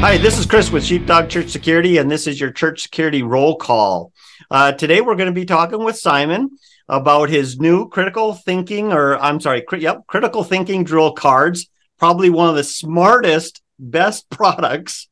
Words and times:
Hi, 0.00 0.16
this 0.16 0.38
is 0.38 0.46
Chris 0.46 0.70
with 0.70 0.82
Sheepdog 0.82 1.28
Church 1.28 1.50
Security, 1.50 1.98
and 1.98 2.10
this 2.10 2.26
is 2.26 2.40
your 2.40 2.50
church 2.50 2.80
security 2.80 3.22
roll 3.22 3.56
call. 3.56 4.14
Uh, 4.50 4.72
today, 4.72 5.02
we're 5.02 5.14
going 5.14 5.28
to 5.28 5.32
be 5.32 5.44
talking 5.44 5.84
with 5.84 5.98
Simon 5.98 6.56
about 6.88 7.28
his 7.28 7.60
new 7.60 7.86
critical 7.86 8.32
thinking, 8.32 8.94
or 8.94 9.18
I'm 9.18 9.40
sorry, 9.40 9.60
cri- 9.60 9.82
yep, 9.82 10.06
critical 10.06 10.42
thinking 10.42 10.84
drill 10.84 11.12
cards. 11.12 11.68
Probably 11.98 12.30
one 12.30 12.48
of 12.48 12.56
the 12.56 12.64
smartest, 12.64 13.60
best 13.78 14.30
products 14.30 15.06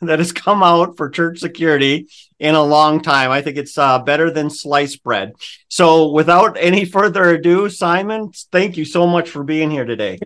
that 0.00 0.18
has 0.18 0.32
come 0.32 0.64
out 0.64 0.96
for 0.96 1.08
church 1.08 1.38
security 1.38 2.08
in 2.40 2.56
a 2.56 2.64
long 2.64 3.00
time. 3.00 3.30
I 3.30 3.42
think 3.42 3.56
it's 3.56 3.78
uh, 3.78 4.00
better 4.00 4.28
than 4.28 4.50
sliced 4.50 5.04
bread. 5.04 5.34
So, 5.68 6.10
without 6.10 6.56
any 6.58 6.84
further 6.84 7.30
ado, 7.30 7.68
Simon, 7.68 8.32
thank 8.50 8.76
you 8.76 8.84
so 8.84 9.06
much 9.06 9.30
for 9.30 9.44
being 9.44 9.70
here 9.70 9.84
today. 9.84 10.18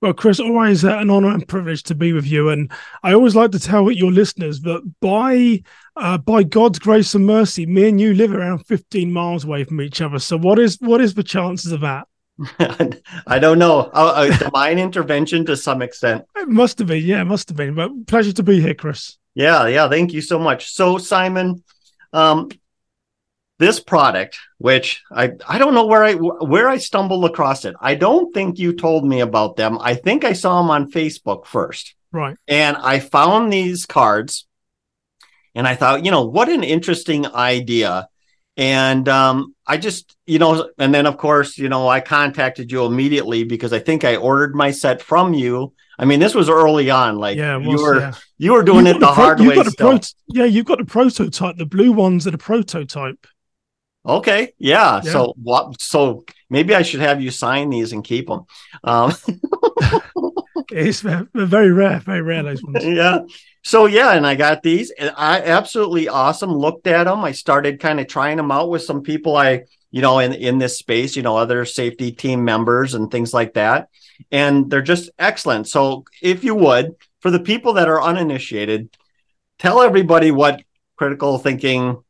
Well, 0.00 0.12
Chris, 0.12 0.38
always 0.38 0.84
uh, 0.84 0.96
an 0.98 1.10
honor 1.10 1.30
and 1.30 1.46
privilege 1.46 1.82
to 1.84 1.94
be 1.94 2.12
with 2.12 2.26
you. 2.26 2.50
And 2.50 2.70
I 3.02 3.14
always 3.14 3.34
like 3.34 3.50
to 3.50 3.58
tell 3.58 3.90
your 3.90 4.12
listeners 4.12 4.60
that 4.60 4.80
by 5.00 5.62
uh, 5.96 6.18
by 6.18 6.44
God's 6.44 6.78
grace 6.78 7.14
and 7.16 7.26
mercy, 7.26 7.66
me 7.66 7.88
and 7.88 8.00
you 8.00 8.14
live 8.14 8.32
around 8.32 8.64
15 8.66 9.10
miles 9.12 9.44
away 9.44 9.64
from 9.64 9.80
each 9.80 10.00
other. 10.00 10.20
So 10.20 10.38
what 10.38 10.60
is 10.60 10.76
what 10.80 11.00
is 11.00 11.14
the 11.14 11.24
chances 11.24 11.72
of 11.72 11.80
that? 11.80 12.06
I 13.26 13.40
don't 13.40 13.58
know. 13.58 13.90
Uh, 13.92 14.36
divine 14.38 14.78
intervention 14.78 15.44
to 15.46 15.56
some 15.56 15.82
extent. 15.82 16.24
It 16.36 16.48
must 16.48 16.78
have 16.78 16.86
been. 16.86 17.04
Yeah, 17.04 17.20
it 17.20 17.24
must 17.24 17.48
have 17.48 17.56
been. 17.56 17.74
But 17.74 18.06
pleasure 18.06 18.32
to 18.32 18.42
be 18.44 18.60
here, 18.60 18.74
Chris. 18.74 19.18
Yeah, 19.34 19.66
yeah. 19.66 19.88
Thank 19.88 20.12
you 20.12 20.20
so 20.20 20.38
much. 20.38 20.72
So, 20.72 20.98
Simon, 20.98 21.64
um, 22.12 22.50
this 23.58 23.80
product 23.80 24.38
which 24.58 25.02
i 25.10 25.32
i 25.48 25.58
don't 25.58 25.74
know 25.74 25.86
where 25.86 26.04
i 26.04 26.14
where 26.14 26.68
i 26.68 26.78
stumbled 26.78 27.24
across 27.24 27.64
it 27.64 27.74
i 27.80 27.94
don't 27.94 28.32
think 28.32 28.58
you 28.58 28.72
told 28.72 29.04
me 29.04 29.20
about 29.20 29.56
them 29.56 29.78
i 29.80 29.94
think 29.94 30.24
i 30.24 30.32
saw 30.32 30.60
them 30.60 30.70
on 30.70 30.90
facebook 30.90 31.44
first 31.46 31.94
right 32.12 32.36
and 32.46 32.76
i 32.76 32.98
found 32.98 33.52
these 33.52 33.86
cards 33.86 34.46
and 35.54 35.66
i 35.66 35.74
thought 35.74 36.04
you 36.04 36.10
know 36.10 36.24
what 36.24 36.48
an 36.48 36.62
interesting 36.62 37.26
idea 37.26 38.08
and 38.56 39.08
um, 39.08 39.54
i 39.66 39.76
just 39.76 40.16
you 40.26 40.38
know 40.38 40.70
and 40.78 40.94
then 40.94 41.06
of 41.06 41.16
course 41.16 41.58
you 41.58 41.68
know 41.68 41.88
i 41.88 42.00
contacted 42.00 42.70
you 42.70 42.84
immediately 42.84 43.44
because 43.44 43.72
i 43.72 43.78
think 43.78 44.04
i 44.04 44.16
ordered 44.16 44.54
my 44.54 44.70
set 44.70 45.02
from 45.02 45.34
you 45.34 45.72
I 45.98 46.04
mean, 46.04 46.20
this 46.20 46.34
was 46.34 46.48
early 46.48 46.90
on. 46.90 47.16
Like 47.16 47.36
yeah, 47.36 47.56
was, 47.56 47.66
you 47.66 47.82
were 47.82 48.00
yeah. 48.00 48.12
you 48.38 48.52
were 48.52 48.62
doing 48.62 48.86
it 48.86 48.94
the, 48.94 49.06
pro- 49.06 49.14
hard 49.14 49.40
way. 49.40 49.60
Pro- 49.76 49.98
yeah, 50.28 50.44
you've 50.44 50.66
got 50.66 50.78
the 50.78 50.84
prototype. 50.84 51.56
The 51.56 51.66
blue 51.66 51.92
ones 51.92 52.26
are 52.26 52.30
the 52.30 52.38
prototype. 52.38 53.26
Okay, 54.08 54.54
yeah. 54.58 55.00
yeah. 55.04 55.12
So 55.12 55.34
what? 55.42 55.80
So 55.80 56.24
maybe 56.48 56.74
I 56.74 56.82
should 56.82 57.00
have 57.00 57.20
you 57.20 57.30
sign 57.30 57.68
these 57.68 57.92
and 57.92 58.02
keep 58.02 58.26
them. 58.26 58.46
Um, 58.82 59.12
it's 60.70 61.00
very 61.00 61.72
rare, 61.72 62.00
very 62.00 62.22
rare. 62.22 62.42
Those 62.42 62.62
ones. 62.62 62.84
Yeah. 62.84 63.20
So 63.64 63.84
yeah, 63.84 64.12
and 64.12 64.26
I 64.26 64.34
got 64.34 64.62
these, 64.62 64.90
and 64.92 65.12
I 65.16 65.42
absolutely 65.42 66.08
awesome. 66.08 66.50
Looked 66.50 66.86
at 66.86 67.04
them. 67.04 67.22
I 67.22 67.32
started 67.32 67.80
kind 67.80 68.00
of 68.00 68.06
trying 68.06 68.38
them 68.38 68.50
out 68.50 68.70
with 68.70 68.82
some 68.82 69.02
people 69.02 69.36
I, 69.36 69.64
you 69.90 70.00
know, 70.00 70.20
in 70.20 70.32
in 70.32 70.58
this 70.58 70.78
space, 70.78 71.16
you 71.16 71.22
know, 71.22 71.36
other 71.36 71.66
safety 71.66 72.10
team 72.10 72.44
members 72.44 72.94
and 72.94 73.10
things 73.10 73.34
like 73.34 73.54
that, 73.54 73.88
and 74.30 74.70
they're 74.70 74.80
just 74.80 75.10
excellent. 75.18 75.68
So 75.68 76.04
if 76.22 76.44
you 76.44 76.54
would, 76.54 76.94
for 77.20 77.30
the 77.30 77.40
people 77.40 77.74
that 77.74 77.88
are 77.88 78.00
uninitiated, 78.00 78.88
tell 79.58 79.82
everybody 79.82 80.30
what 80.30 80.62
critical 80.96 81.36
thinking 81.36 82.02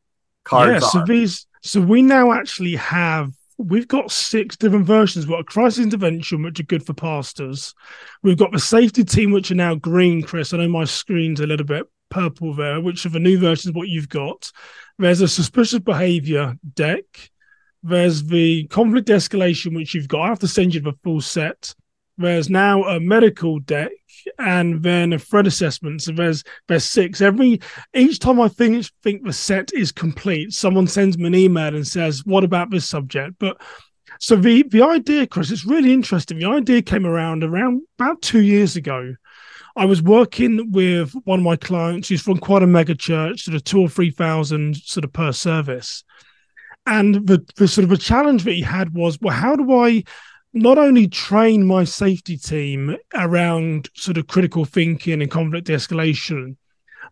cards 0.45 0.81
yeah, 0.81 0.89
so 0.89 0.99
are. 0.99 1.05
these 1.05 1.45
so 1.61 1.81
we 1.81 2.01
now 2.01 2.31
actually 2.31 2.75
have 2.75 3.33
we've 3.59 3.87
got 3.87 4.11
six 4.11 4.55
different 4.55 4.85
versions. 4.85 5.25
We've 5.27 5.35
got 5.35 5.41
a 5.41 5.43
crisis 5.43 5.83
intervention, 5.83 6.41
which 6.43 6.59
are 6.59 6.63
good 6.63 6.85
for 6.85 6.93
pastors. 6.93 7.75
We've 8.23 8.37
got 8.37 8.51
the 8.51 8.59
safety 8.59 9.03
team, 9.03 9.31
which 9.31 9.51
are 9.51 9.55
now 9.55 9.75
green, 9.75 10.23
Chris. 10.23 10.53
I 10.53 10.57
know 10.57 10.69
my 10.69 10.85
screen's 10.85 11.41
a 11.41 11.47
little 11.47 11.65
bit 11.65 11.85
purple 12.09 12.53
there, 12.53 12.81
which 12.81 13.05
are 13.05 13.09
the 13.09 13.19
new 13.19 13.37
versions 13.37 13.75
what 13.75 13.89
you've 13.89 14.09
got. 14.09 14.51
There's 14.97 15.21
a 15.21 15.27
suspicious 15.27 15.79
behavior 15.79 16.55
deck. 16.73 17.03
There's 17.83 18.23
the 18.23 18.65
conflict 18.67 19.09
escalation, 19.09 19.75
which 19.75 19.93
you've 19.93 20.07
got. 20.07 20.21
I 20.21 20.27
have 20.29 20.39
to 20.39 20.47
send 20.47 20.73
you 20.73 20.81
the 20.81 20.93
full 21.03 21.21
set. 21.21 21.75
There's 22.17 22.49
now 22.49 22.83
a 22.83 22.99
medical 22.99 23.59
deck 23.59 23.91
and 24.37 24.83
then 24.83 25.13
a 25.13 25.19
threat 25.19 25.47
assessment. 25.47 26.01
So 26.01 26.11
there's 26.11 26.43
there's 26.67 26.83
six. 26.83 27.21
Every 27.21 27.59
each 27.93 28.19
time 28.19 28.39
I 28.39 28.47
think 28.47 28.85
think 29.03 29.23
the 29.23 29.33
set 29.33 29.73
is 29.73 29.91
complete, 29.91 30.53
someone 30.53 30.87
sends 30.87 31.17
me 31.17 31.27
an 31.27 31.35
email 31.35 31.75
and 31.75 31.87
says, 31.87 32.25
"What 32.25 32.43
about 32.43 32.71
this 32.71 32.87
subject?" 32.87 33.35
But 33.39 33.61
so 34.19 34.35
the 34.35 34.63
the 34.63 34.81
idea, 34.81 35.27
Chris, 35.27 35.51
it's 35.51 35.65
really 35.65 35.93
interesting. 35.93 36.39
The 36.39 36.49
idea 36.49 36.81
came 36.81 37.05
around 37.05 37.43
around 37.43 37.81
about 37.97 38.21
two 38.21 38.41
years 38.41 38.75
ago. 38.75 39.15
I 39.75 39.85
was 39.85 40.01
working 40.01 40.71
with 40.71 41.13
one 41.23 41.39
of 41.39 41.45
my 41.45 41.55
clients 41.55 42.09
who's 42.09 42.21
from 42.21 42.37
quite 42.37 42.63
a 42.63 42.67
mega 42.67 42.95
church, 42.95 43.43
sort 43.43 43.55
of 43.55 43.63
two 43.63 43.79
or 43.79 43.89
three 43.89 44.11
thousand 44.11 44.77
sort 44.77 45.05
of 45.05 45.13
per 45.13 45.31
service. 45.31 46.03
And 46.85 47.27
the, 47.27 47.45
the 47.55 47.67
sort 47.67 47.85
of 47.85 47.91
a 47.91 47.97
challenge 47.97 48.43
that 48.45 48.53
he 48.53 48.61
had 48.61 48.95
was, 48.95 49.19
well, 49.21 49.35
how 49.35 49.55
do 49.55 49.71
I 49.73 50.03
not 50.53 50.77
only 50.77 51.07
train 51.07 51.65
my 51.65 51.83
safety 51.83 52.37
team 52.37 52.95
around 53.13 53.89
sort 53.93 54.17
of 54.17 54.27
critical 54.27 54.65
thinking 54.65 55.21
and 55.21 55.29
conflict 55.29 55.67
escalation, 55.67 56.55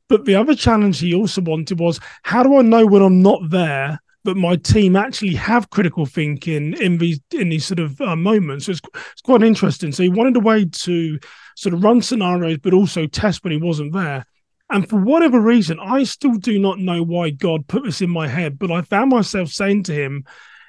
but 0.09 0.25
the 0.25 0.35
other 0.35 0.55
challenge 0.55 0.99
he 0.99 1.13
also 1.13 1.41
wanted 1.41 1.79
was 1.79 1.99
how 2.23 2.43
do 2.43 2.57
I 2.57 2.61
know 2.61 2.85
when 2.85 3.01
I'm 3.01 3.21
not 3.21 3.49
there 3.49 3.99
that 4.23 4.35
my 4.35 4.55
team 4.55 4.95
actually 4.95 5.35
have 5.35 5.69
critical 5.69 6.05
thinking 6.05 6.73
in 6.73 6.97
these 6.97 7.19
in 7.31 7.49
these 7.49 7.65
sort 7.65 7.79
of 7.79 7.99
uh, 8.01 8.15
moments? 8.15 8.65
So 8.65 8.71
it's, 8.71 8.81
it's 9.11 9.21
quite 9.21 9.43
interesting. 9.43 9.91
So 9.91 10.03
he 10.03 10.09
wanted 10.09 10.35
a 10.37 10.41
way 10.41 10.65
to 10.65 11.19
sort 11.55 11.73
of 11.73 11.83
run 11.83 12.01
scenarios, 12.01 12.59
but 12.59 12.73
also 12.73 13.05
test 13.05 13.43
when 13.43 13.51
he 13.51 13.59
wasn't 13.59 13.93
there. 13.93 14.25
And 14.69 14.89
for 14.89 14.99
whatever 14.99 15.39
reason, 15.39 15.79
I 15.79 16.03
still 16.03 16.35
do 16.35 16.59
not 16.59 16.79
know 16.79 17.01
why 17.03 17.29
God 17.29 17.67
put 17.67 17.83
this 17.83 18.01
in 18.01 18.09
my 18.09 18.27
head, 18.27 18.59
but 18.59 18.71
I 18.71 18.81
found 18.81 19.11
myself 19.11 19.49
saying 19.49 19.83
to 19.83 19.93
him, 19.93 20.25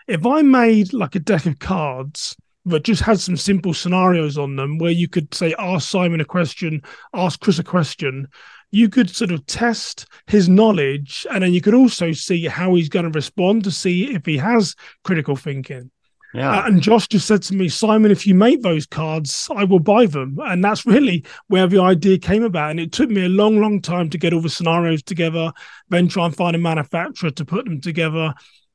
if 0.06 0.24
I 0.24 0.42
made 0.42 0.92
like 0.92 1.16
a 1.16 1.20
deck 1.20 1.46
of 1.46 1.58
cards 1.58 2.36
but 2.68 2.84
just 2.84 3.02
had 3.02 3.20
some 3.20 3.36
simple 3.36 3.74
scenarios 3.74 4.38
on 4.38 4.56
them 4.56 4.78
where 4.78 4.90
you 4.90 5.08
could 5.08 5.34
say 5.34 5.54
ask 5.58 5.88
Simon 5.88 6.20
a 6.20 6.24
question, 6.24 6.82
ask 7.14 7.40
Chris 7.40 7.58
a 7.58 7.64
question. 7.64 8.28
You 8.70 8.88
could 8.88 9.08
sort 9.08 9.30
of 9.30 9.46
test 9.46 10.06
his 10.26 10.48
knowledge, 10.48 11.26
and 11.30 11.42
then 11.42 11.54
you 11.54 11.60
could 11.60 11.74
also 11.74 12.12
see 12.12 12.46
how 12.46 12.74
he's 12.74 12.90
going 12.90 13.10
to 13.10 13.10
respond 13.10 13.64
to 13.64 13.70
see 13.70 14.14
if 14.14 14.26
he 14.26 14.36
has 14.36 14.74
critical 15.04 15.36
thinking. 15.36 15.90
Yeah. 16.34 16.58
Uh, 16.58 16.66
and 16.66 16.82
Josh 16.82 17.08
just 17.08 17.26
said 17.26 17.42
to 17.44 17.54
me, 17.54 17.68
Simon, 17.68 18.10
if 18.10 18.26
you 18.26 18.34
make 18.34 18.62
those 18.62 18.86
cards, 18.86 19.48
I 19.54 19.64
will 19.64 19.78
buy 19.78 20.06
them. 20.06 20.38
And 20.44 20.62
that's 20.62 20.84
really 20.84 21.24
where 21.46 21.66
the 21.66 21.80
idea 21.80 22.18
came 22.18 22.42
about. 22.42 22.72
And 22.72 22.80
it 22.80 22.92
took 22.92 23.08
me 23.08 23.24
a 23.24 23.30
long, 23.30 23.60
long 23.60 23.80
time 23.80 24.10
to 24.10 24.18
get 24.18 24.34
all 24.34 24.42
the 24.42 24.50
scenarios 24.50 25.02
together, 25.02 25.52
then 25.88 26.08
try 26.08 26.26
and 26.26 26.36
find 26.36 26.54
a 26.54 26.58
manufacturer 26.58 27.30
to 27.30 27.44
put 27.44 27.64
them 27.64 27.80
together. 27.80 28.34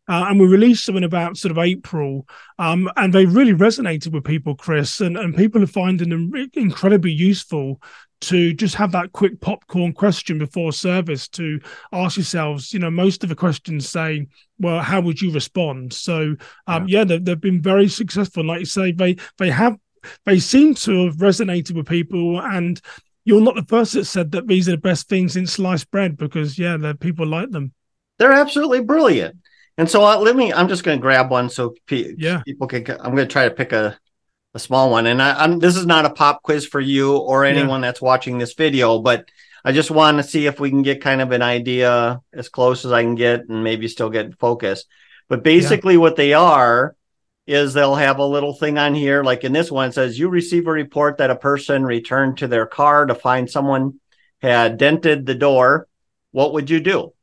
Uh, 0.09 0.25
and 0.27 0.39
we 0.39 0.45
released 0.45 0.85
them 0.85 0.97
in 0.97 1.03
about 1.03 1.37
sort 1.37 1.51
of 1.51 1.57
April, 1.57 2.27
um, 2.59 2.89
and 2.97 3.13
they 3.13 3.25
really 3.25 3.53
resonated 3.53 4.11
with 4.11 4.23
people, 4.23 4.53
Chris, 4.53 4.99
and, 4.99 5.17
and 5.17 5.35
people 5.35 5.63
are 5.63 5.67
finding 5.67 6.09
them 6.09 6.31
incredibly 6.53 7.11
useful 7.11 7.81
to 8.19 8.53
just 8.53 8.75
have 8.75 8.91
that 8.91 9.11
quick 9.11 9.39
popcorn 9.41 9.93
question 9.93 10.37
before 10.37 10.71
service 10.71 11.27
to 11.27 11.59
ask 11.91 12.17
yourselves. 12.17 12.73
You 12.73 12.79
know, 12.79 12.91
most 12.91 13.23
of 13.23 13.29
the 13.29 13.35
questions 13.35 13.87
say, 13.87 14.27
"Well, 14.59 14.81
how 14.81 14.99
would 15.01 15.21
you 15.21 15.31
respond?" 15.31 15.93
So, 15.93 16.35
um, 16.67 16.87
yeah, 16.87 16.99
yeah 16.99 17.03
they've, 17.05 17.25
they've 17.25 17.41
been 17.41 17.61
very 17.61 17.87
successful. 17.87 18.41
And 18.41 18.49
like 18.49 18.59
you 18.59 18.65
say, 18.65 18.91
they 18.91 19.17
they 19.37 19.51
have 19.51 19.77
they 20.25 20.39
seem 20.39 20.73
to 20.73 21.05
have 21.05 21.15
resonated 21.17 21.75
with 21.75 21.87
people 21.87 22.41
and 22.41 22.81
you're 23.25 23.41
not 23.41 23.55
the 23.55 23.63
first 23.63 23.93
that 23.93 24.05
said 24.05 24.31
that 24.31 24.47
these 24.47 24.67
are 24.67 24.71
the 24.71 24.77
best 24.77 25.07
things 25.07 25.35
in 25.35 25.47
sliced 25.47 25.89
bread 25.91 26.17
because 26.17 26.59
yeah, 26.59 26.77
the 26.77 26.95
people 26.95 27.25
like 27.25 27.51
them. 27.51 27.73
They're 28.19 28.33
absolutely 28.33 28.81
brilliant. 28.81 29.37
And 29.77 29.89
so 29.89 30.03
uh, 30.05 30.17
let 30.17 30.35
me, 30.35 30.53
I'm 30.53 30.67
just 30.67 30.83
going 30.83 30.97
to 30.97 31.01
grab 31.01 31.31
one 31.31 31.49
so 31.49 31.73
pe- 31.87 32.13
yeah. 32.17 32.41
people 32.45 32.67
can, 32.67 32.85
I'm 32.91 33.15
going 33.15 33.27
to 33.27 33.33
try 33.33 33.47
to 33.47 33.55
pick 33.55 33.71
a, 33.71 33.97
a 34.53 34.59
small 34.59 34.91
one. 34.91 35.07
And 35.07 35.21
I, 35.21 35.43
am 35.43 35.59
this 35.59 35.75
is 35.75 35.85
not 35.85 36.05
a 36.05 36.11
pop 36.11 36.43
quiz 36.43 36.65
for 36.65 36.79
you 36.79 37.17
or 37.17 37.43
anyone 37.43 37.81
yeah. 37.81 37.87
that's 37.87 38.01
watching 38.01 38.37
this 38.37 38.53
video, 38.53 38.99
but 38.99 39.25
I 39.65 39.71
just 39.71 39.89
want 39.89 40.17
to 40.17 40.23
see 40.23 40.45
if 40.45 40.59
we 40.59 40.69
can 40.69 40.81
get 40.81 41.01
kind 41.01 41.21
of 41.21 41.31
an 41.31 41.41
idea 41.41 42.21
as 42.33 42.49
close 42.49 42.85
as 42.85 42.91
I 42.91 43.01
can 43.01 43.15
get 43.15 43.47
and 43.49 43.63
maybe 43.63 43.87
still 43.87 44.09
get 44.09 44.37
focus. 44.37 44.85
But 45.29 45.43
basically, 45.43 45.93
yeah. 45.93 46.01
what 46.01 46.17
they 46.17 46.33
are 46.33 46.95
is 47.47 47.73
they'll 47.73 47.95
have 47.95 48.19
a 48.19 48.25
little 48.25 48.53
thing 48.53 48.77
on 48.77 48.93
here, 48.93 49.23
like 49.23 49.43
in 49.43 49.53
this 49.53 49.71
one, 49.71 49.89
it 49.89 49.93
says 49.93 50.19
you 50.19 50.29
receive 50.29 50.67
a 50.67 50.71
report 50.71 51.17
that 51.17 51.31
a 51.31 51.35
person 51.35 51.83
returned 51.83 52.37
to 52.37 52.47
their 52.47 52.65
car 52.65 53.05
to 53.05 53.15
find 53.15 53.49
someone 53.49 53.99
had 54.41 54.77
dented 54.77 55.25
the 55.25 55.35
door. 55.35 55.87
What 56.31 56.53
would 56.53 56.69
you 56.69 56.79
do? 56.79 57.13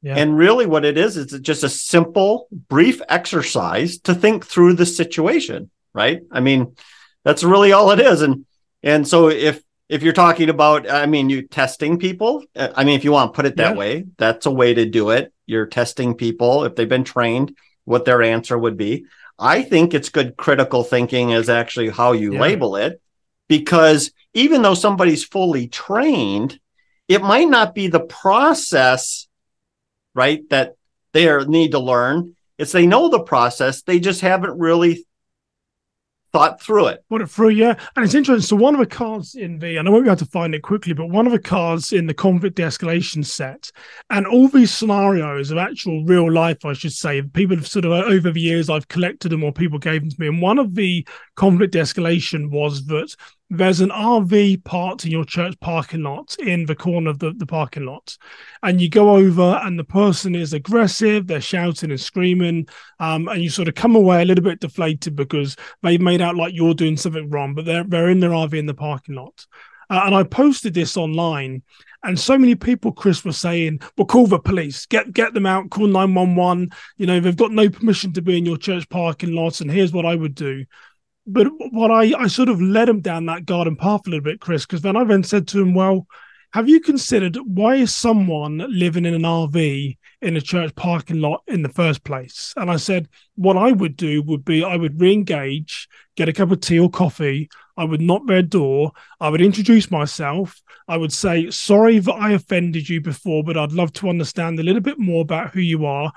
Yeah. 0.00 0.16
And 0.16 0.38
really, 0.38 0.66
what 0.66 0.84
it 0.84 0.96
is, 0.96 1.16
is 1.16 1.40
just 1.40 1.64
a 1.64 1.68
simple, 1.68 2.46
brief 2.50 3.02
exercise 3.08 3.98
to 4.00 4.14
think 4.14 4.46
through 4.46 4.74
the 4.74 4.86
situation, 4.86 5.70
right? 5.92 6.22
I 6.30 6.40
mean, 6.40 6.76
that's 7.24 7.42
really 7.42 7.72
all 7.72 7.90
it 7.90 8.00
is. 8.00 8.22
And 8.22 8.46
and 8.82 9.06
so 9.06 9.28
if 9.28 9.62
if 9.88 10.02
you're 10.02 10.12
talking 10.12 10.50
about, 10.50 10.88
I 10.90 11.06
mean, 11.06 11.30
you 11.30 11.42
testing 11.42 11.98
people. 11.98 12.44
Uh, 12.54 12.68
I 12.76 12.84
mean, 12.84 12.94
if 12.96 13.04
you 13.04 13.12
want 13.12 13.32
to 13.32 13.36
put 13.36 13.46
it 13.46 13.56
that 13.56 13.72
yeah. 13.72 13.78
way, 13.78 14.04
that's 14.18 14.46
a 14.46 14.50
way 14.50 14.74
to 14.74 14.84
do 14.84 15.10
it. 15.10 15.32
You're 15.46 15.66
testing 15.66 16.14
people 16.14 16.64
if 16.64 16.76
they've 16.76 16.88
been 16.88 17.04
trained, 17.04 17.56
what 17.84 18.04
their 18.04 18.22
answer 18.22 18.58
would 18.58 18.76
be. 18.76 19.06
I 19.38 19.62
think 19.62 19.94
it's 19.94 20.08
good 20.08 20.36
critical 20.36 20.82
thinking 20.82 21.30
is 21.30 21.48
actually 21.48 21.90
how 21.90 22.12
you 22.12 22.34
yeah. 22.34 22.40
label 22.40 22.76
it, 22.76 23.00
because 23.48 24.12
even 24.34 24.62
though 24.62 24.74
somebody's 24.74 25.24
fully 25.24 25.68
trained, 25.68 26.58
it 27.06 27.22
might 27.22 27.48
not 27.48 27.74
be 27.74 27.86
the 27.86 28.00
process, 28.00 29.27
right, 30.14 30.40
that 30.50 30.74
they 31.12 31.28
are, 31.28 31.44
need 31.44 31.72
to 31.72 31.78
learn. 31.78 32.34
It's 32.58 32.72
they 32.72 32.86
know 32.86 33.08
the 33.08 33.20
process, 33.20 33.82
they 33.82 34.00
just 34.00 34.20
haven't 34.20 34.58
really 34.58 35.04
thought 36.32 36.60
through 36.60 36.88
it. 36.88 37.02
Put 37.08 37.22
it 37.22 37.30
through, 37.30 37.50
yeah. 37.50 37.74
And 37.96 38.04
it's 38.04 38.14
interesting. 38.14 38.46
So 38.46 38.62
one 38.62 38.74
of 38.74 38.80
the 38.80 38.86
cards 38.86 39.34
in 39.34 39.58
the, 39.58 39.76
and 39.76 39.88
I 39.88 39.90
won't 39.90 40.04
be 40.04 40.10
able 40.10 40.18
to 40.18 40.26
find 40.26 40.54
it 40.54 40.62
quickly, 40.62 40.92
but 40.92 41.08
one 41.08 41.26
of 41.26 41.32
the 41.32 41.38
cards 41.38 41.92
in 41.92 42.06
the 42.06 42.14
conflict 42.14 42.56
de-escalation 42.56 43.24
set, 43.24 43.70
and 44.10 44.26
all 44.26 44.48
these 44.48 44.72
scenarios 44.72 45.50
of 45.50 45.58
actual 45.58 46.04
real 46.04 46.30
life, 46.30 46.64
I 46.64 46.74
should 46.74 46.92
say, 46.92 47.22
people 47.22 47.56
have 47.56 47.66
sort 47.66 47.86
of 47.86 47.92
uh, 47.92 48.04
over 48.04 48.30
the 48.30 48.40
years 48.40 48.68
I've 48.68 48.88
collected 48.88 49.30
them 49.30 49.42
or 49.42 49.52
people 49.52 49.78
gave 49.78 50.02
them 50.02 50.10
to 50.10 50.20
me. 50.20 50.28
And 50.28 50.42
one 50.42 50.58
of 50.58 50.74
the 50.74 51.06
conflict 51.36 51.72
de-escalation 51.72 52.50
was 52.50 52.84
that 52.86 53.14
there's 53.50 53.80
an 53.80 53.88
RV 53.88 54.62
parked 54.64 55.04
in 55.04 55.10
your 55.10 55.24
church 55.24 55.58
parking 55.60 56.02
lot 56.02 56.36
in 56.38 56.66
the 56.66 56.74
corner 56.74 57.10
of 57.10 57.18
the, 57.18 57.32
the 57.32 57.46
parking 57.46 57.86
lot. 57.86 58.16
And 58.62 58.80
you 58.80 58.90
go 58.90 59.16
over, 59.16 59.60
and 59.62 59.78
the 59.78 59.84
person 59.84 60.34
is 60.34 60.52
aggressive, 60.52 61.26
they're 61.26 61.40
shouting 61.40 61.90
and 61.90 62.00
screaming. 62.00 62.68
Um, 63.00 63.28
and 63.28 63.42
you 63.42 63.48
sort 63.48 63.68
of 63.68 63.74
come 63.74 63.96
away 63.96 64.22
a 64.22 64.24
little 64.26 64.44
bit 64.44 64.60
deflated 64.60 65.16
because 65.16 65.56
they've 65.82 66.00
made 66.00 66.20
out 66.20 66.36
like 66.36 66.54
you're 66.54 66.74
doing 66.74 66.96
something 66.96 67.30
wrong, 67.30 67.54
but 67.54 67.64
they're, 67.64 67.84
they're 67.84 68.10
in 68.10 68.20
their 68.20 68.30
RV 68.30 68.52
in 68.54 68.66
the 68.66 68.74
parking 68.74 69.14
lot. 69.14 69.46
Uh, 69.90 70.02
and 70.04 70.14
I 70.14 70.22
posted 70.22 70.74
this 70.74 70.98
online, 70.98 71.62
and 72.04 72.20
so 72.20 72.36
many 72.36 72.54
people, 72.54 72.92
Chris, 72.92 73.24
were 73.24 73.32
saying, 73.32 73.80
"Well, 73.96 74.06
call 74.06 74.26
the 74.26 74.38
police, 74.38 74.84
get 74.84 75.14
get 75.14 75.32
them 75.32 75.46
out, 75.46 75.70
call 75.70 75.86
nine 75.86 76.14
one 76.14 76.36
one. 76.36 76.70
You 76.98 77.06
know, 77.06 77.20
they've 77.20 77.34
got 77.34 77.52
no 77.52 77.70
permission 77.70 78.12
to 78.12 78.22
be 78.22 78.36
in 78.36 78.44
your 78.44 78.58
church 78.58 78.86
parking 78.90 79.32
lot." 79.32 79.62
And 79.62 79.70
here's 79.70 79.92
what 79.92 80.04
I 80.04 80.14
would 80.14 80.34
do 80.34 80.66
but 81.28 81.46
what 81.72 81.90
I, 81.90 82.12
I 82.18 82.26
sort 82.26 82.48
of 82.48 82.60
led 82.60 82.88
him 82.88 83.00
down 83.00 83.26
that 83.26 83.44
garden 83.44 83.76
path 83.76 84.06
a 84.06 84.10
little 84.10 84.24
bit, 84.24 84.40
Chris, 84.40 84.64
because 84.64 84.80
then 84.80 84.96
I 84.96 85.04
then 85.04 85.22
said 85.22 85.46
to 85.48 85.60
him, 85.60 85.74
Well, 85.74 86.06
have 86.54 86.68
you 86.68 86.80
considered 86.80 87.36
why 87.44 87.74
is 87.74 87.94
someone 87.94 88.64
living 88.70 89.04
in 89.04 89.12
an 89.12 89.22
RV 89.22 89.98
in 90.22 90.36
a 90.36 90.40
church 90.40 90.74
parking 90.74 91.20
lot 91.20 91.42
in 91.46 91.62
the 91.62 91.68
first 91.68 92.02
place? 92.02 92.54
And 92.56 92.70
I 92.70 92.76
said, 92.76 93.08
What 93.36 93.58
I 93.58 93.72
would 93.72 93.94
do 93.94 94.22
would 94.22 94.44
be 94.44 94.64
I 94.64 94.76
would 94.76 94.98
re 94.98 95.12
engage, 95.12 95.86
get 96.16 96.30
a 96.30 96.32
cup 96.32 96.50
of 96.50 96.60
tea 96.60 96.78
or 96.78 96.88
coffee. 96.88 97.50
I 97.76 97.84
would 97.84 98.00
knock 98.00 98.22
their 98.26 98.42
door. 98.42 98.92
I 99.20 99.28
would 99.28 99.42
introduce 99.42 99.90
myself. 99.90 100.62
I 100.88 100.96
would 100.96 101.12
say, 101.12 101.50
Sorry 101.50 101.98
that 101.98 102.14
I 102.14 102.32
offended 102.32 102.88
you 102.88 103.02
before, 103.02 103.44
but 103.44 103.58
I'd 103.58 103.72
love 103.72 103.92
to 103.94 104.08
understand 104.08 104.58
a 104.58 104.62
little 104.62 104.80
bit 104.80 104.98
more 104.98 105.20
about 105.20 105.50
who 105.50 105.60
you 105.60 105.84
are 105.84 106.10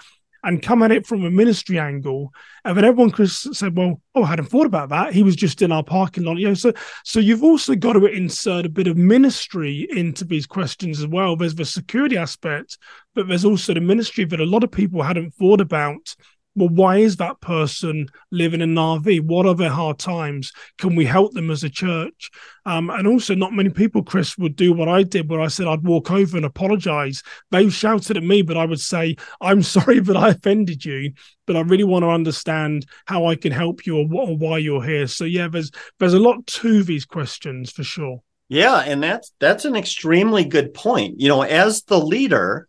and 0.44 0.62
come 0.62 0.82
at 0.84 0.92
it 0.92 1.06
from 1.06 1.24
a 1.24 1.32
ministry 1.32 1.80
angle. 1.80 2.32
And 2.66 2.78
then 2.78 2.86
everyone 2.86 3.14
said, 3.26 3.78
Well, 3.78 4.02
oh, 4.16 4.24
I 4.24 4.28
hadn't 4.28 4.48
thought 4.48 4.66
about 4.66 4.90
that. 4.90 5.14
He 5.14 5.24
was 5.24 5.36
just 5.36 5.62
in 5.62 5.72
our 5.72 5.84
parking 5.84 6.24
lot. 6.24 6.38
You 6.38 6.50
know, 6.50 6.54
so 6.54 6.74
so 7.04 7.20
you've 7.20 7.44
also 7.44 7.76
got 7.76 7.94
to 7.94 8.06
insert 8.06 8.66
a 8.66 8.70
bit 8.70 8.88
of 8.88 8.98
ministry 8.98 9.88
into 9.90 10.26
these 10.26 10.48
questions 10.48 11.00
as 11.00 11.08
well. 11.08 11.36
There's 11.36 11.56
the 11.56 11.66
security 11.66 12.18
aspect, 12.18 12.78
but 13.14 13.28
there's 13.28 13.46
also 13.46 13.74
the 13.74 13.82
ministry 13.82 14.26
that 14.26 14.40
a 14.40 14.46
lot 14.46 14.64
of 14.64 14.72
people 14.72 15.02
hadn't 15.02 15.34
thought 15.36 15.62
about 15.62 16.16
well, 16.56 16.70
why 16.70 16.98
is 16.98 17.18
that 17.18 17.40
person 17.40 18.08
living 18.30 18.62
in 18.62 18.72
an 18.72 18.76
RV? 18.76 19.22
What 19.22 19.46
are 19.46 19.56
their 19.56 19.70
hard 19.70 20.00
times? 20.00 20.52
Can 20.78 20.96
we 20.96 21.06
help 21.06 21.34
them 21.34 21.50
as 21.50 21.64
a 21.64 21.70
church? 21.70 22.30
Um, 22.66 22.90
and 22.90 23.08
also, 23.08 23.36
not 23.36 23.54
many 23.54 23.70
people, 23.70 24.04
Chris, 24.04 24.38
would 24.38 24.56
do 24.56 24.74
what 24.74 24.90
I 24.90 25.04
did, 25.04 25.30
where 25.30 25.40
I 25.40 25.48
said 25.48 25.68
I'd 25.68 25.84
walk 25.84 26.12
over 26.12 26.36
and 26.36 26.46
apologize. 26.46 27.24
They 27.52 27.70
shouted 27.70 28.18
at 28.18 28.24
me, 28.24 28.42
but 28.42 28.58
I 28.58 28.66
would 28.66 28.82
say, 28.82 29.16
I'm 29.40 29.64
sorry 29.64 30.00
that 30.00 30.18
I 30.18 30.30
offended 30.30 30.84
you, 30.84 31.14
but 31.48 31.56
I 31.56 31.62
really 31.62 31.86
want 31.86 32.04
to 32.04 32.10
understand 32.10 32.86
how 33.06 33.26
I 33.26 33.36
can 33.36 33.52
help 33.52 33.86
you 33.86 33.98
or, 33.98 34.08
or 34.12 34.38
why 34.38 34.58
you're 34.58 34.84
here. 34.84 35.08
So, 35.08 35.24
yeah, 35.24 35.48
there's 35.48 35.72
there's 36.00 36.14
a 36.14 36.20
lot 36.20 36.46
to 36.48 36.84
these 36.84 37.06
questions 37.06 37.72
for 37.72 37.84
sure. 37.84 38.22
Yeah, 38.50 38.80
and 38.80 39.02
that's 39.02 39.32
that's 39.40 39.64
an 39.64 39.78
extremely 39.78 40.44
good 40.44 40.74
point. 40.74 41.22
You 41.22 41.30
know, 41.30 41.44
as 41.44 41.84
the 41.84 41.98
leader, 41.98 42.68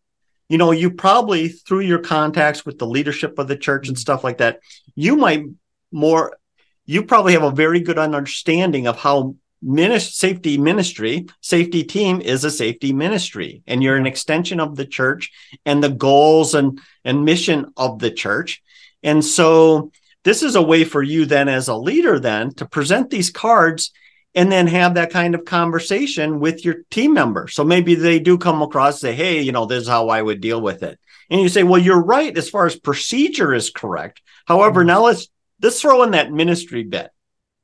you 0.52 0.58
know, 0.58 0.70
you 0.70 0.90
probably 0.90 1.48
through 1.48 1.80
your 1.80 2.00
contacts 2.00 2.66
with 2.66 2.78
the 2.78 2.86
leadership 2.86 3.38
of 3.38 3.48
the 3.48 3.56
church 3.56 3.88
and 3.88 3.96
mm-hmm. 3.96 4.02
stuff 4.02 4.22
like 4.22 4.36
that, 4.36 4.60
you 4.94 5.16
might 5.16 5.44
more, 5.90 6.36
you 6.84 7.04
probably 7.04 7.32
have 7.32 7.42
a 7.42 7.50
very 7.50 7.80
good 7.80 7.96
understanding 7.96 8.86
of 8.86 8.98
how 8.98 9.34
ministry, 9.62 10.12
safety 10.12 10.58
ministry, 10.58 11.24
safety 11.40 11.84
team 11.84 12.20
is 12.20 12.44
a 12.44 12.50
safety 12.50 12.92
ministry, 12.92 13.62
and 13.66 13.82
you're 13.82 13.96
an 13.96 14.06
extension 14.06 14.60
of 14.60 14.76
the 14.76 14.84
church 14.84 15.30
and 15.64 15.82
the 15.82 15.88
goals 15.88 16.54
and 16.54 16.78
and 17.02 17.24
mission 17.24 17.72
of 17.78 17.98
the 17.98 18.10
church, 18.10 18.62
and 19.02 19.24
so 19.24 19.90
this 20.22 20.42
is 20.42 20.54
a 20.54 20.62
way 20.62 20.84
for 20.84 21.02
you 21.02 21.24
then 21.24 21.48
as 21.48 21.68
a 21.68 21.74
leader 21.74 22.20
then 22.20 22.52
to 22.56 22.66
present 22.66 23.08
these 23.08 23.30
cards 23.30 23.90
and 24.34 24.50
then 24.50 24.66
have 24.66 24.94
that 24.94 25.10
kind 25.10 25.34
of 25.34 25.44
conversation 25.44 26.40
with 26.40 26.64
your 26.64 26.76
team 26.90 27.12
member. 27.12 27.48
So 27.48 27.64
maybe 27.64 27.94
they 27.94 28.18
do 28.18 28.38
come 28.38 28.62
across 28.62 29.00
say, 29.00 29.14
"Hey, 29.14 29.42
you 29.42 29.52
know, 29.52 29.66
this 29.66 29.82
is 29.82 29.88
how 29.88 30.08
I 30.08 30.22
would 30.22 30.40
deal 30.40 30.60
with 30.60 30.82
it," 30.82 30.98
and 31.30 31.40
you 31.40 31.48
say, 31.48 31.62
"Well, 31.62 31.80
you're 31.80 32.02
right 32.02 32.36
as 32.36 32.48
far 32.48 32.66
as 32.66 32.76
procedure 32.76 33.52
is 33.54 33.70
correct. 33.70 34.22
However, 34.46 34.80
mm-hmm. 34.80 34.88
now 34.88 35.04
let's 35.04 35.28
let's 35.60 35.80
throw 35.80 36.02
in 36.02 36.12
that 36.12 36.32
ministry 36.32 36.82
bit 36.82 37.10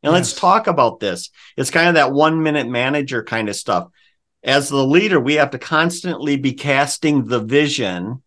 and 0.03 0.13
yes. 0.13 0.13
let's 0.13 0.33
talk 0.35 0.67
about 0.67 1.01
this. 1.01 1.31
It's 1.57 1.71
kind 1.71 1.89
of 1.89 1.95
that 1.95 2.13
one 2.13 2.43
minute 2.43 2.69
manager 2.69 3.25
kind 3.25 3.49
of 3.49 3.57
stuff. 3.57 3.89
As 4.45 4.69
the 4.69 4.85
leader, 4.85 5.19
we 5.19 5.35
have 5.35 5.51
to 5.51 5.59
constantly 5.59 6.37
be 6.37 6.53
casting 6.53 7.25
the 7.25 7.41
vision 7.41 8.23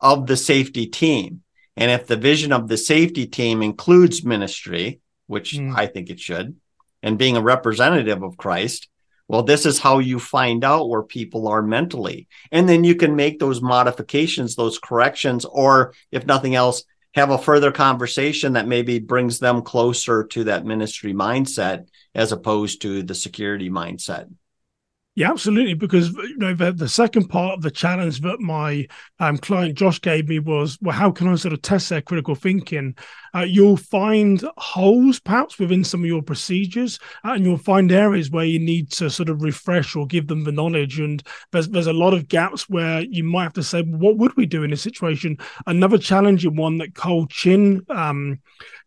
of 0.00 0.26
the 0.26 0.36
safety 0.36 0.86
team." 0.86 1.42
And 1.76 1.92
if 1.92 2.08
the 2.08 2.16
vision 2.16 2.52
of 2.52 2.66
the 2.66 2.76
safety 2.76 3.24
team 3.26 3.62
includes 3.62 4.24
ministry, 4.24 5.00
which 5.28 5.52
mm. 5.52 5.72
I 5.76 5.86
think 5.86 6.10
it 6.10 6.18
should, 6.18 6.56
and 7.02 7.18
being 7.18 7.36
a 7.36 7.42
representative 7.42 8.22
of 8.22 8.36
Christ, 8.36 8.88
well, 9.28 9.42
this 9.42 9.66
is 9.66 9.78
how 9.78 9.98
you 9.98 10.18
find 10.18 10.64
out 10.64 10.88
where 10.88 11.02
people 11.02 11.48
are 11.48 11.62
mentally. 11.62 12.28
And 12.50 12.68
then 12.68 12.82
you 12.82 12.94
can 12.94 13.14
make 13.14 13.38
those 13.38 13.60
modifications, 13.60 14.56
those 14.56 14.78
corrections, 14.78 15.44
or 15.44 15.92
if 16.10 16.24
nothing 16.24 16.54
else, 16.54 16.84
have 17.14 17.30
a 17.30 17.38
further 17.38 17.70
conversation 17.70 18.54
that 18.54 18.66
maybe 18.66 18.98
brings 18.98 19.38
them 19.38 19.62
closer 19.62 20.24
to 20.24 20.44
that 20.44 20.64
ministry 20.64 21.12
mindset 21.12 21.88
as 22.14 22.32
opposed 22.32 22.82
to 22.82 23.02
the 23.02 23.14
security 23.14 23.68
mindset. 23.68 24.28
Yeah, 25.18 25.32
absolutely. 25.32 25.74
Because 25.74 26.12
you 26.12 26.36
know 26.36 26.54
the, 26.54 26.70
the 26.70 26.88
second 26.88 27.26
part 27.26 27.54
of 27.54 27.62
the 27.62 27.72
challenge 27.72 28.20
that 28.20 28.38
my 28.38 28.86
um, 29.18 29.36
client 29.36 29.76
Josh 29.76 30.00
gave 30.00 30.28
me 30.28 30.38
was, 30.38 30.78
well, 30.80 30.94
how 30.94 31.10
can 31.10 31.26
I 31.26 31.34
sort 31.34 31.52
of 31.52 31.60
test 31.60 31.88
their 31.88 32.00
critical 32.00 32.36
thinking? 32.36 32.94
Uh, 33.34 33.40
you'll 33.40 33.76
find 33.76 34.44
holes 34.58 35.18
perhaps 35.18 35.58
within 35.58 35.82
some 35.82 36.02
of 36.02 36.06
your 36.06 36.22
procedures, 36.22 37.00
uh, 37.24 37.32
and 37.32 37.44
you'll 37.44 37.56
find 37.58 37.90
areas 37.90 38.30
where 38.30 38.44
you 38.44 38.60
need 38.60 38.92
to 38.92 39.10
sort 39.10 39.28
of 39.28 39.42
refresh 39.42 39.96
or 39.96 40.06
give 40.06 40.28
them 40.28 40.44
the 40.44 40.52
knowledge. 40.52 41.00
And 41.00 41.20
there's 41.50 41.68
there's 41.68 41.88
a 41.88 41.92
lot 41.92 42.14
of 42.14 42.28
gaps 42.28 42.68
where 42.68 43.00
you 43.00 43.24
might 43.24 43.42
have 43.42 43.54
to 43.54 43.64
say, 43.64 43.82
what 43.82 44.18
would 44.18 44.36
we 44.36 44.46
do 44.46 44.62
in 44.62 44.70
this 44.70 44.82
situation? 44.82 45.36
Another 45.66 45.98
challenging 45.98 46.54
one 46.54 46.78
that 46.78 46.94
Cole 46.94 47.26
Chin. 47.26 47.84
Um, 47.88 48.38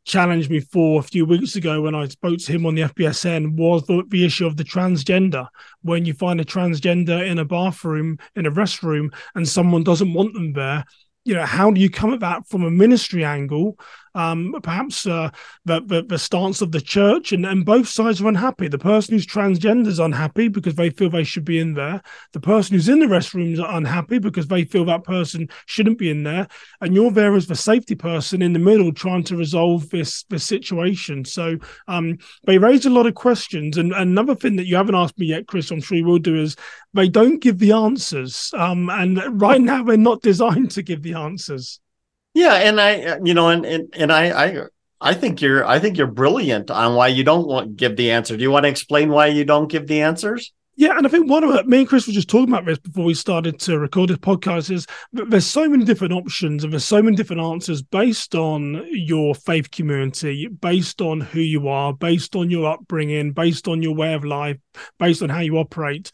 challenged 0.05 0.49
me 0.49 0.59
for 0.59 0.99
a 0.99 1.03
few 1.03 1.25
weeks 1.25 1.55
ago 1.55 1.81
when 1.81 1.95
I 1.95 2.07
spoke 2.07 2.39
to 2.39 2.51
him 2.51 2.65
on 2.65 2.75
the 2.75 2.83
FBSN 2.83 3.55
was 3.55 3.85
the, 3.85 4.03
the, 4.09 4.25
issue 4.25 4.45
of 4.45 4.57
the 4.57 4.63
transgender. 4.63 5.47
When 5.83 6.05
you 6.05 6.13
find 6.13 6.41
a 6.41 6.45
transgender 6.45 7.25
in 7.25 7.39
a 7.39 7.45
bathroom, 7.45 8.17
in 8.35 8.45
a 8.45 8.51
restroom, 8.51 9.13
and 9.35 9.47
someone 9.47 9.83
doesn't 9.83 10.13
want 10.13 10.33
them 10.33 10.53
there, 10.53 10.85
you 11.23 11.35
know, 11.35 11.45
how 11.45 11.71
do 11.71 11.79
you 11.79 11.89
come 11.89 12.13
at 12.13 12.19
that 12.21 12.47
from 12.47 12.63
a 12.63 12.71
ministry 12.71 13.23
angle 13.23 13.77
um, 14.15 14.55
perhaps 14.61 15.05
uh, 15.05 15.29
the, 15.65 15.81
the, 15.81 16.03
the 16.03 16.19
stance 16.19 16.61
of 16.61 16.71
the 16.71 16.81
church, 16.81 17.31
and, 17.31 17.45
and 17.45 17.65
both 17.65 17.87
sides 17.87 18.21
are 18.21 18.27
unhappy. 18.27 18.67
The 18.67 18.77
person 18.77 19.13
who's 19.13 19.25
transgender 19.25 19.87
is 19.87 19.99
unhappy 19.99 20.47
because 20.47 20.75
they 20.75 20.89
feel 20.89 21.09
they 21.09 21.23
should 21.23 21.45
be 21.45 21.59
in 21.59 21.73
there. 21.73 22.01
The 22.33 22.39
person 22.39 22.75
who's 22.75 22.89
in 22.89 22.99
the 22.99 23.05
restrooms 23.05 23.61
are 23.61 23.77
unhappy 23.77 24.19
because 24.19 24.47
they 24.47 24.63
feel 24.63 24.85
that 24.85 25.03
person 25.03 25.49
shouldn't 25.65 25.97
be 25.97 26.09
in 26.09 26.23
there. 26.23 26.47
And 26.79 26.93
you're 26.93 27.11
there 27.11 27.35
as 27.35 27.47
the 27.47 27.55
safety 27.55 27.95
person 27.95 28.41
in 28.41 28.53
the 28.53 28.59
middle 28.59 28.93
trying 28.93 29.23
to 29.25 29.35
resolve 29.35 29.89
this 29.89 30.23
this 30.29 30.43
situation. 30.43 31.25
So 31.25 31.57
um, 31.87 32.17
they 32.45 32.57
raise 32.57 32.85
a 32.85 32.89
lot 32.89 33.07
of 33.07 33.15
questions. 33.15 33.77
And 33.77 33.91
another 33.93 34.35
thing 34.35 34.55
that 34.55 34.67
you 34.67 34.75
haven't 34.75 34.95
asked 34.95 35.19
me 35.19 35.27
yet, 35.27 35.47
Chris, 35.47 35.71
I'm 35.71 35.81
sure 35.81 35.97
you 35.97 36.05
will 36.05 36.19
do, 36.19 36.35
is 36.35 36.55
they 36.93 37.09
don't 37.09 37.41
give 37.41 37.59
the 37.59 37.73
answers. 37.73 38.51
Um, 38.53 38.89
and 38.89 39.41
right 39.41 39.61
now 39.61 39.83
they're 39.83 39.97
not 39.97 40.21
designed 40.31 40.71
to 40.71 40.81
give 40.81 41.03
the 41.03 41.15
answers. 41.15 41.80
Yeah, 42.33 42.53
and 42.55 42.79
I, 42.79 43.01
uh, 43.03 43.19
you 43.23 43.33
know, 43.33 43.49
and 43.49 43.65
and, 43.65 43.93
and 43.95 44.11
I, 44.11 44.45
I, 44.45 44.63
I 45.01 45.13
think 45.13 45.41
you're, 45.41 45.65
I 45.65 45.79
think 45.79 45.97
you're 45.97 46.07
brilliant 46.07 46.71
on 46.71 46.95
why 46.95 47.07
you 47.07 47.23
don't 47.23 47.47
want 47.47 47.75
give 47.75 47.97
the 47.97 48.11
answer. 48.11 48.37
Do 48.37 48.43
you 48.43 48.51
want 48.51 48.63
to 48.63 48.69
explain 48.69 49.09
why 49.09 49.27
you 49.27 49.43
don't 49.43 49.69
give 49.69 49.87
the 49.87 50.01
answers? 50.01 50.53
Yeah, 50.77 50.97
and 50.97 51.05
I 51.05 51.09
think 51.09 51.29
one 51.29 51.43
of 51.43 51.53
it, 51.53 51.67
me 51.67 51.79
and 51.79 51.87
Chris 51.87 52.07
were 52.07 52.13
just 52.13 52.29
talking 52.29 52.47
about 52.47 52.65
this 52.65 52.79
before 52.79 53.03
we 53.03 53.13
started 53.13 53.59
to 53.59 53.77
record 53.77 54.09
this 54.09 54.17
podcast. 54.17 54.71
Is 54.71 54.87
there's 55.11 55.45
so 55.45 55.67
many 55.67 55.83
different 55.83 56.13
options 56.13 56.63
and 56.63 56.71
there's 56.71 56.85
so 56.85 57.03
many 57.03 57.17
different 57.17 57.41
answers 57.41 57.81
based 57.81 58.33
on 58.35 58.87
your 58.89 59.35
faith 59.35 59.69
community, 59.69 60.47
based 60.47 61.01
on 61.01 61.19
who 61.19 61.41
you 61.41 61.67
are, 61.67 61.93
based 61.93 62.35
on 62.35 62.49
your 62.49 62.71
upbringing, 62.71 63.33
based 63.33 63.67
on 63.67 63.81
your 63.81 63.93
way 63.93 64.13
of 64.13 64.23
life, 64.23 64.57
based 64.97 65.21
on 65.21 65.29
how 65.29 65.41
you 65.41 65.57
operate 65.57 66.11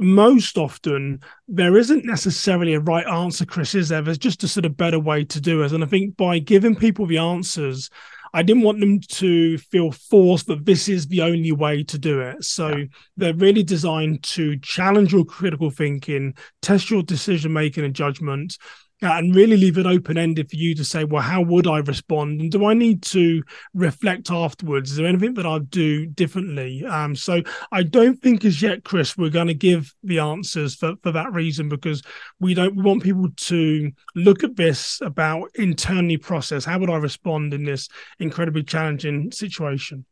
most 0.00 0.56
often 0.58 1.20
there 1.48 1.76
isn't 1.76 2.04
necessarily 2.04 2.74
a 2.74 2.80
right 2.80 3.06
answer, 3.06 3.44
Chris, 3.44 3.74
is 3.74 3.90
there? 3.90 4.02
There's 4.02 4.18
just 4.18 4.42
a 4.42 4.48
sort 4.48 4.66
of 4.66 4.76
better 4.76 4.98
way 4.98 5.24
to 5.24 5.40
do 5.40 5.62
it. 5.62 5.72
And 5.72 5.84
I 5.84 5.86
think 5.86 6.16
by 6.16 6.38
giving 6.38 6.74
people 6.74 7.06
the 7.06 7.18
answers, 7.18 7.90
I 8.32 8.42
didn't 8.42 8.62
want 8.62 8.80
them 8.80 9.00
to 9.00 9.58
feel 9.58 9.90
forced 9.90 10.46
that 10.46 10.64
this 10.64 10.88
is 10.88 11.08
the 11.08 11.22
only 11.22 11.52
way 11.52 11.82
to 11.84 11.98
do 11.98 12.20
it. 12.20 12.44
So 12.44 12.68
yeah. 12.68 12.84
they're 13.16 13.34
really 13.34 13.62
designed 13.62 14.22
to 14.24 14.58
challenge 14.60 15.12
your 15.12 15.24
critical 15.24 15.70
thinking, 15.70 16.34
test 16.62 16.90
your 16.90 17.02
decision 17.02 17.52
making 17.52 17.84
and 17.84 17.94
judgment, 17.94 18.56
and 19.02 19.34
really 19.34 19.56
leave 19.56 19.78
it 19.78 19.86
open 19.86 20.18
ended 20.18 20.50
for 20.50 20.56
you 20.56 20.74
to 20.74 20.84
say, 20.84 21.04
well, 21.04 21.22
how 21.22 21.40
would 21.40 21.66
I 21.66 21.78
respond? 21.78 22.40
And 22.40 22.50
do 22.50 22.66
I 22.66 22.74
need 22.74 23.02
to 23.04 23.42
reflect 23.74 24.30
afterwards? 24.30 24.90
Is 24.90 24.96
there 24.96 25.06
anything 25.06 25.34
that 25.34 25.46
I'd 25.46 25.70
do 25.70 26.06
differently? 26.06 26.84
Um, 26.84 27.16
so 27.16 27.42
I 27.72 27.82
don't 27.82 28.20
think 28.20 28.44
as 28.44 28.60
yet, 28.60 28.84
Chris, 28.84 29.16
we're 29.16 29.30
going 29.30 29.46
to 29.46 29.54
give 29.54 29.94
the 30.02 30.18
answers 30.18 30.74
for, 30.74 30.94
for 31.02 31.12
that 31.12 31.32
reason 31.32 31.68
because 31.68 32.02
we 32.38 32.54
don't 32.54 32.76
we 32.76 32.82
want 32.82 33.02
people 33.02 33.28
to 33.34 33.90
look 34.14 34.44
at 34.44 34.56
this 34.56 35.00
about 35.00 35.50
internally 35.54 36.16
process. 36.16 36.64
How 36.64 36.78
would 36.78 36.90
I 36.90 36.96
respond 36.96 37.54
in 37.54 37.64
this 37.64 37.88
incredibly 38.18 38.62
challenging 38.62 39.32
situation? 39.32 40.04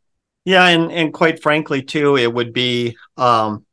Yeah, 0.44 0.66
and 0.68 0.90
and 0.90 1.12
quite 1.12 1.42
frankly, 1.42 1.82
too, 1.82 2.16
it 2.16 2.32
would 2.32 2.54
be 2.54 2.96
um, 3.18 3.66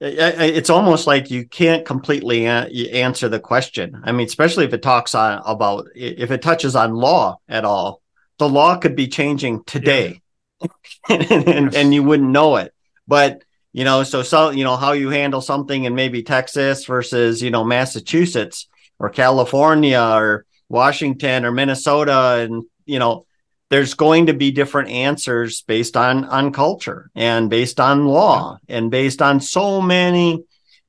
it's 0.00 0.70
almost 0.70 1.06
like 1.06 1.30
you 1.30 1.46
can't 1.46 1.84
completely 1.84 2.46
answer 2.46 3.28
the 3.28 3.40
question. 3.40 4.00
I 4.04 4.12
mean, 4.12 4.26
especially 4.26 4.64
if 4.64 4.72
it 4.72 4.82
talks 4.82 5.14
on 5.14 5.42
about 5.44 5.88
if 5.94 6.30
it 6.30 6.42
touches 6.42 6.76
on 6.76 6.94
law 6.94 7.38
at 7.48 7.64
all, 7.64 8.00
the 8.38 8.48
law 8.48 8.76
could 8.76 8.94
be 8.94 9.08
changing 9.08 9.64
today, 9.64 10.20
yeah. 10.60 10.68
and, 11.08 11.74
and, 11.74 11.94
you 11.94 12.04
wouldn't 12.04 12.30
know 12.30 12.56
it. 12.56 12.72
But 13.08 13.42
you 13.72 13.84
know, 13.84 14.04
so 14.04 14.22
so 14.22 14.50
you 14.50 14.62
know 14.62 14.76
how 14.76 14.92
you 14.92 15.10
handle 15.10 15.40
something 15.40 15.84
in 15.84 15.94
maybe 15.94 16.22
Texas 16.22 16.84
versus 16.84 17.42
you 17.42 17.50
know 17.50 17.64
Massachusetts 17.64 18.68
or 19.00 19.10
California 19.10 20.00
or 20.00 20.46
Washington 20.68 21.44
or 21.44 21.50
Minnesota, 21.50 22.46
and 22.48 22.64
you 22.86 23.00
know 23.00 23.26
there's 23.70 23.94
going 23.94 24.26
to 24.26 24.34
be 24.34 24.50
different 24.50 24.88
answers 24.88 25.62
based 25.62 25.96
on 25.96 26.24
on 26.24 26.52
culture 26.52 27.10
and 27.14 27.50
based 27.50 27.80
on 27.80 28.06
law 28.06 28.58
and 28.68 28.90
based 28.90 29.22
on 29.22 29.40
so 29.40 29.80
many 29.80 30.44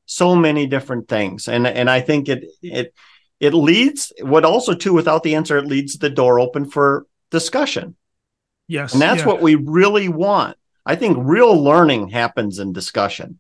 so 0.05 0.35
many 0.35 0.65
different 0.65 1.07
things 1.07 1.47
and 1.47 1.67
and 1.67 1.89
i 1.89 2.01
think 2.01 2.29
it 2.29 2.45
it 2.61 2.93
it 3.39 3.53
leads 3.53 4.11
what 4.21 4.45
also 4.45 4.73
too 4.73 4.93
without 4.93 5.23
the 5.23 5.35
answer 5.35 5.57
it 5.57 5.65
leads 5.65 5.97
the 5.97 6.09
door 6.09 6.39
open 6.39 6.69
for 6.69 7.05
discussion 7.31 7.95
yes 8.67 8.93
and 8.93 9.01
that's 9.01 9.21
yeah. 9.21 9.27
what 9.27 9.41
we 9.41 9.55
really 9.55 10.09
want 10.09 10.57
i 10.85 10.95
think 10.95 11.17
real 11.19 11.61
learning 11.61 12.07
happens 12.07 12.59
in 12.59 12.73
discussion 12.73 13.39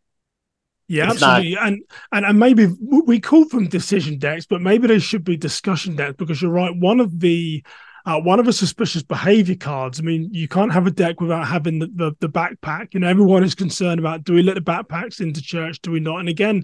yeah, 0.91 1.11
it's 1.11 1.21
absolutely. 1.21 1.53
Not... 1.53 1.67
And, 1.67 1.83
and 2.11 2.25
and 2.25 2.39
maybe 2.39 2.67
we 2.81 3.19
call 3.19 3.45
them 3.47 3.67
decision 3.67 4.17
decks, 4.17 4.47
but 4.47 4.59
maybe 4.59 4.87
they 4.87 4.97
should 4.97 5.23
be 5.23 5.37
discussion 5.37 5.95
decks 5.95 6.15
because 6.17 6.41
you're 6.41 6.49
right. 6.49 6.75
One 6.75 6.99
of 6.99 7.19
the 7.19 7.63
uh, 8.09 8.19
one 8.19 8.39
of 8.39 8.45
the 8.47 8.53
suspicious 8.53 9.03
behavior 9.03 9.55
cards. 9.55 9.99
I 9.99 10.03
mean, 10.03 10.29
you 10.31 10.47
can't 10.47 10.73
have 10.73 10.87
a 10.87 10.91
deck 10.91 11.21
without 11.21 11.47
having 11.47 11.77
the, 11.77 11.87
the, 11.93 12.11
the 12.19 12.29
backpack. 12.29 12.93
You 12.93 13.01
know, 13.01 13.07
everyone 13.07 13.43
is 13.43 13.53
concerned 13.53 13.99
about 13.99 14.23
do 14.23 14.33
we 14.33 14.41
let 14.41 14.55
the 14.55 14.61
backpacks 14.61 15.21
into 15.21 15.43
church? 15.43 15.79
Do 15.81 15.91
we 15.91 15.99
not? 15.99 16.19
And 16.19 16.27
again, 16.27 16.63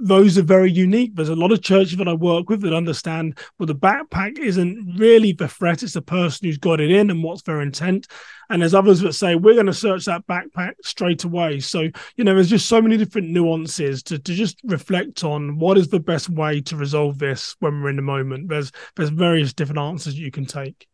those 0.00 0.38
are 0.38 0.42
very 0.42 0.72
unique. 0.72 1.14
There's 1.14 1.28
a 1.28 1.36
lot 1.36 1.52
of 1.52 1.62
churches 1.62 1.98
that 1.98 2.08
I 2.08 2.14
work 2.14 2.48
with 2.48 2.62
that 2.62 2.72
understand 2.72 3.38
well, 3.58 3.66
the 3.66 3.74
backpack 3.74 4.38
isn't 4.38 4.96
really 4.98 5.32
the 5.32 5.48
threat; 5.48 5.82
it's 5.82 5.92
the 5.92 6.00
person 6.00 6.46
who's 6.46 6.58
got 6.58 6.80
it 6.80 6.90
in 6.90 7.10
and 7.10 7.22
what's 7.22 7.42
their 7.42 7.60
intent. 7.60 8.06
And 8.50 8.62
there's 8.62 8.74
others 8.74 9.00
that 9.00 9.12
say 9.12 9.34
we're 9.34 9.54
going 9.54 9.66
to 9.66 9.74
search 9.74 10.06
that 10.06 10.26
backpack 10.26 10.72
straight 10.82 11.24
away. 11.24 11.60
So 11.60 11.88
you 12.16 12.24
know, 12.24 12.34
there's 12.34 12.50
just 12.50 12.66
so 12.66 12.80
many 12.80 12.96
different 12.96 13.28
nuances 13.28 14.02
to 14.04 14.18
to 14.18 14.34
just 14.34 14.58
reflect 14.64 15.24
on 15.24 15.58
what 15.58 15.78
is 15.78 15.88
the 15.88 16.00
best 16.00 16.28
way 16.28 16.60
to 16.62 16.76
resolve 16.76 17.18
this 17.18 17.56
when 17.60 17.82
we're 17.82 17.90
in 17.90 17.96
the 17.96 18.02
moment. 18.02 18.48
There's 18.48 18.72
there's 18.96 19.10
various 19.10 19.52
different 19.52 19.80
answers 19.80 20.18
you 20.18 20.30
can 20.30 20.46
take. 20.46 20.86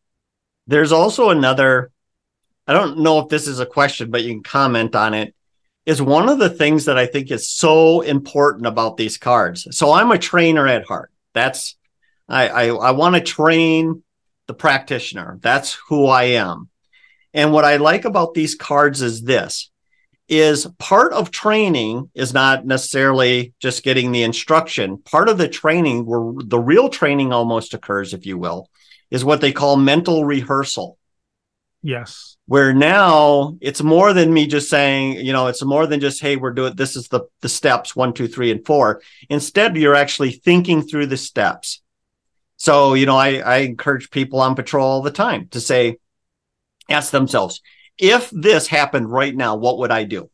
There's 0.67 0.93
also 0.93 1.31
another. 1.31 1.91
I 2.67 2.73
don't 2.73 3.01
know 3.01 3.19
if 3.19 3.29
this 3.29 3.47
is 3.47 3.61
a 3.61 3.67
question, 3.67 4.11
but 4.11 4.23
you 4.23 4.33
can 4.33 4.43
comment 4.43 4.97
on 4.97 5.15
it. 5.15 5.35
Is 5.85 6.01
one 6.01 6.31
of 6.31 6.39
the 6.39 6.49
things 6.49 6.87
that 6.87 6.97
I 6.97 7.05
think 7.05 7.31
is 7.31 7.51
so 7.51 8.01
important 8.01 8.67
about 8.67 8.97
these 8.97 9.19
cards. 9.19 9.69
So 9.77 9.93
I'm 9.93 10.11
a 10.11 10.19
trainer 10.19 10.67
at 10.67 10.87
heart. 10.87 11.13
That's 11.35 11.77
I 12.29 12.49
I, 12.49 12.67
I 12.69 12.91
want 12.93 13.17
to 13.17 13.21
train 13.21 14.03
the 14.47 14.55
practitioner. 14.55 15.39
That's 15.41 15.79
who 15.89 16.07
I 16.07 16.25
am. 16.25 16.69
And 17.35 17.53
what 17.53 17.65
I 17.65 17.77
like 17.77 18.05
about 18.05 18.33
these 18.33 18.55
cards 18.55 19.03
is 19.03 19.23
this 19.23 19.71
is 20.27 20.67
part 20.79 21.13
of 21.13 21.31
training 21.31 22.11
is 22.15 22.33
not 22.33 22.65
necessarily 22.65 23.53
just 23.61 23.83
getting 23.83 24.11
the 24.11 24.23
instruction. 24.23 24.97
Part 24.99 25.29
of 25.29 25.37
the 25.37 25.49
training 25.49 26.07
where 26.07 26.33
the 26.43 26.59
real 26.59 26.89
training 26.89 27.33
almost 27.33 27.75
occurs, 27.75 28.15
if 28.15 28.25
you 28.25 28.39
will, 28.39 28.71
is 29.11 29.25
what 29.25 29.43
they 29.43 29.53
call 29.53 29.77
mental 29.77 30.25
rehearsal. 30.25 30.97
Yes. 31.83 32.39
Where 32.47 32.73
now 32.73 33.59
it's 33.61 33.83
more 33.83 34.15
than 34.15 34.33
me 34.33 34.47
just 34.47 34.71
saying, 34.71 35.25
you 35.25 35.35
know, 35.35 35.49
it's 35.49 35.63
more 35.63 35.87
than 35.87 36.01
just, 36.01 36.23
hey, 36.23 36.37
we're 36.37 36.55
doing 36.55 36.75
this 36.75 36.97
is 36.97 37.09
the 37.09 37.25
the 37.43 37.49
steps 37.51 37.95
one, 37.95 38.15
two, 38.15 38.27
three, 38.27 38.51
and 38.51 38.65
four. 38.65 39.03
Instead, 39.29 39.77
you're 39.77 39.95
actually 39.95 40.31
thinking 40.31 40.81
through 40.81 41.07
the 41.07 41.19
steps. 41.19 41.83
So, 42.57 42.95
you 42.95 43.05
know, 43.05 43.17
I, 43.17 43.37
I 43.41 43.57
encourage 43.59 44.11
people 44.11 44.41
on 44.41 44.55
patrol 44.55 44.87
all 44.87 45.03
the 45.03 45.11
time 45.11 45.49
to 45.49 45.61
say, 45.61 45.99
ask 46.89 47.11
themselves, 47.11 47.61
if 47.99 48.31
this 48.31 48.67
happened 48.67 49.11
right 49.11 49.35
now, 49.35 49.57
what 49.57 49.79
would 49.79 49.91
I 49.91 50.05
do? 50.05 50.31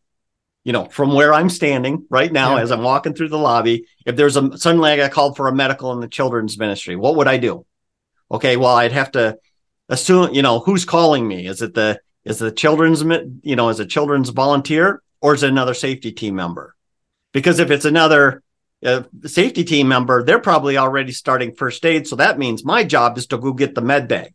You 0.65 0.73
know, 0.73 0.85
from 0.87 1.15
where 1.15 1.33
I'm 1.33 1.49
standing 1.49 2.07
right 2.11 2.31
now, 2.31 2.57
yeah. 2.57 2.63
as 2.63 2.71
I'm 2.71 2.83
walking 2.83 3.15
through 3.15 3.31
the 3.31 3.39
lobby, 3.39 3.87
if 4.05 4.17
there's 4.17 4.37
a 4.37 4.59
suddenly 4.59 4.91
I 4.91 4.97
got 4.97 5.11
called 5.11 5.37
for 5.37 5.49
a 5.49 5.55
medical 5.55 5.93
in 5.93 6.01
the 6.01 6.09
children's 6.09 6.59
ministry, 6.59 6.97
what 6.97 7.17
would 7.17 7.29
I 7.29 7.39
do? 7.39 7.65
Okay, 8.31 8.57
well, 8.57 8.77
I'd 8.77 8.93
have 8.93 9.13
to 9.13 9.39
assume, 9.89 10.35
you 10.35 10.43
know, 10.43 10.61
who's 10.61 10.85
calling 10.85 11.27
me? 11.27 11.47
Is 11.47 11.63
it 11.63 11.75
the 11.75 12.01
is 12.25 12.39
the 12.39 12.53
children's, 12.53 13.03
you 13.43 13.57
know, 13.57 13.71
is 13.71 13.81
a 13.81 13.87
children's 13.87 14.29
volunteer 14.29 15.03
or 15.23 15.35
is 15.35 15.43
it 15.43 15.51
another 15.51 15.75
safety 15.75 16.13
team 16.13 16.35
member? 16.35 16.77
Because 17.33 17.59
if 17.59 17.71
it's 17.71 17.87
another 17.87 18.43
uh, 18.85 19.03
safety 19.25 19.65
team 19.65 19.89
member, 19.89 20.23
they're 20.23 20.41
probably 20.41 20.77
already 20.77 21.13
starting 21.13 21.55
first 21.55 21.85
aid. 21.87 22.07
So 22.07 22.17
that 22.17 22.39
means 22.39 22.65
my 22.65 22.85
job 22.85 23.17
is 23.17 23.27
to 23.29 23.39
go 23.39 23.53
get 23.53 23.75
the 23.75 23.81
med 23.81 24.09
bag 24.09 24.35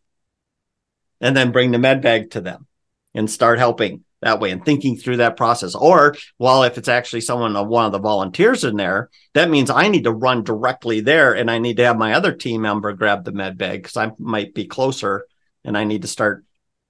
and 1.20 1.36
then 1.36 1.52
bring 1.52 1.70
the 1.70 1.78
med 1.78 2.02
bag 2.02 2.30
to 2.32 2.40
them 2.40 2.66
and 3.14 3.30
start 3.30 3.58
helping 3.58 4.04
that 4.22 4.40
way 4.40 4.50
and 4.50 4.64
thinking 4.64 4.96
through 4.96 5.18
that 5.18 5.36
process. 5.36 5.74
Or, 5.74 6.16
well, 6.38 6.64
if 6.64 6.78
it's 6.78 6.88
actually 6.88 7.20
someone, 7.20 7.56
of 7.56 7.68
one 7.68 7.86
of 7.86 7.92
the 7.92 7.98
volunteers 7.98 8.64
in 8.64 8.76
there, 8.76 9.10
that 9.34 9.50
means 9.50 9.70
I 9.70 9.88
need 9.88 10.04
to 10.04 10.12
run 10.12 10.42
directly 10.42 11.00
there 11.00 11.34
and 11.34 11.50
I 11.50 11.58
need 11.58 11.76
to 11.78 11.84
have 11.84 11.98
my 11.98 12.14
other 12.14 12.32
team 12.32 12.62
member 12.62 12.92
grab 12.92 13.24
the 13.24 13.32
med 13.32 13.58
bag 13.58 13.82
because 13.82 13.96
I 13.96 14.10
might 14.18 14.54
be 14.54 14.66
closer 14.66 15.26
and 15.64 15.76
I 15.76 15.84
need 15.84 16.02
to 16.02 16.08
start, 16.08 16.44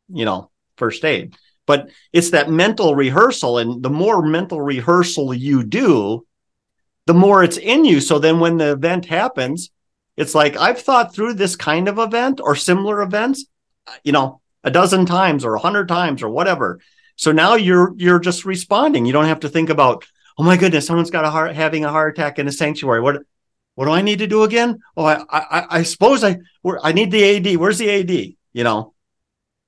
you 0.08 0.24
know, 0.24 0.50
first 0.76 1.04
aid. 1.04 1.36
But 1.66 1.90
it's 2.12 2.30
that 2.30 2.50
mental 2.50 2.94
rehearsal. 2.94 3.58
And 3.58 3.82
the 3.82 3.90
more 3.90 4.22
mental 4.22 4.60
rehearsal 4.60 5.34
you 5.34 5.64
do, 5.64 6.24
the 7.06 7.14
more 7.14 7.42
it's 7.42 7.56
in 7.56 7.84
you. 7.84 8.00
So 8.00 8.18
then 8.18 8.38
when 8.38 8.56
the 8.56 8.72
event 8.72 9.06
happens, 9.06 9.70
it's 10.16 10.34
like 10.34 10.56
I've 10.56 10.80
thought 10.80 11.14
through 11.14 11.34
this 11.34 11.56
kind 11.56 11.88
of 11.88 11.98
event 11.98 12.40
or 12.42 12.54
similar 12.54 13.02
events 13.02 13.46
you 14.04 14.12
know, 14.12 14.40
a 14.64 14.70
dozen 14.70 15.06
times 15.06 15.44
or 15.44 15.54
a 15.54 15.60
hundred 15.60 15.88
times 15.88 16.22
or 16.22 16.28
whatever. 16.28 16.80
So 17.16 17.32
now 17.32 17.54
you're 17.54 17.94
you're 17.96 18.18
just 18.18 18.44
responding. 18.44 19.06
You 19.06 19.12
don't 19.12 19.26
have 19.26 19.40
to 19.40 19.48
think 19.48 19.70
about, 19.70 20.04
oh 20.38 20.42
my 20.42 20.56
goodness, 20.56 20.86
someone's 20.86 21.10
got 21.10 21.24
a 21.24 21.30
heart 21.30 21.54
having 21.54 21.84
a 21.84 21.90
heart 21.90 22.18
attack 22.18 22.38
in 22.38 22.48
a 22.48 22.52
sanctuary. 22.52 23.00
What 23.00 23.22
what 23.74 23.86
do 23.86 23.92
I 23.92 24.02
need 24.02 24.18
to 24.18 24.26
do 24.26 24.42
again? 24.42 24.80
Oh, 24.96 25.04
I 25.04 25.22
I, 25.30 25.66
I 25.78 25.82
suppose 25.82 26.24
I 26.24 26.38
I 26.82 26.92
need 26.92 27.10
the 27.10 27.36
AD. 27.36 27.56
Where's 27.56 27.78
the 27.78 27.90
AD? 27.90 28.10
You 28.52 28.64
know. 28.64 28.94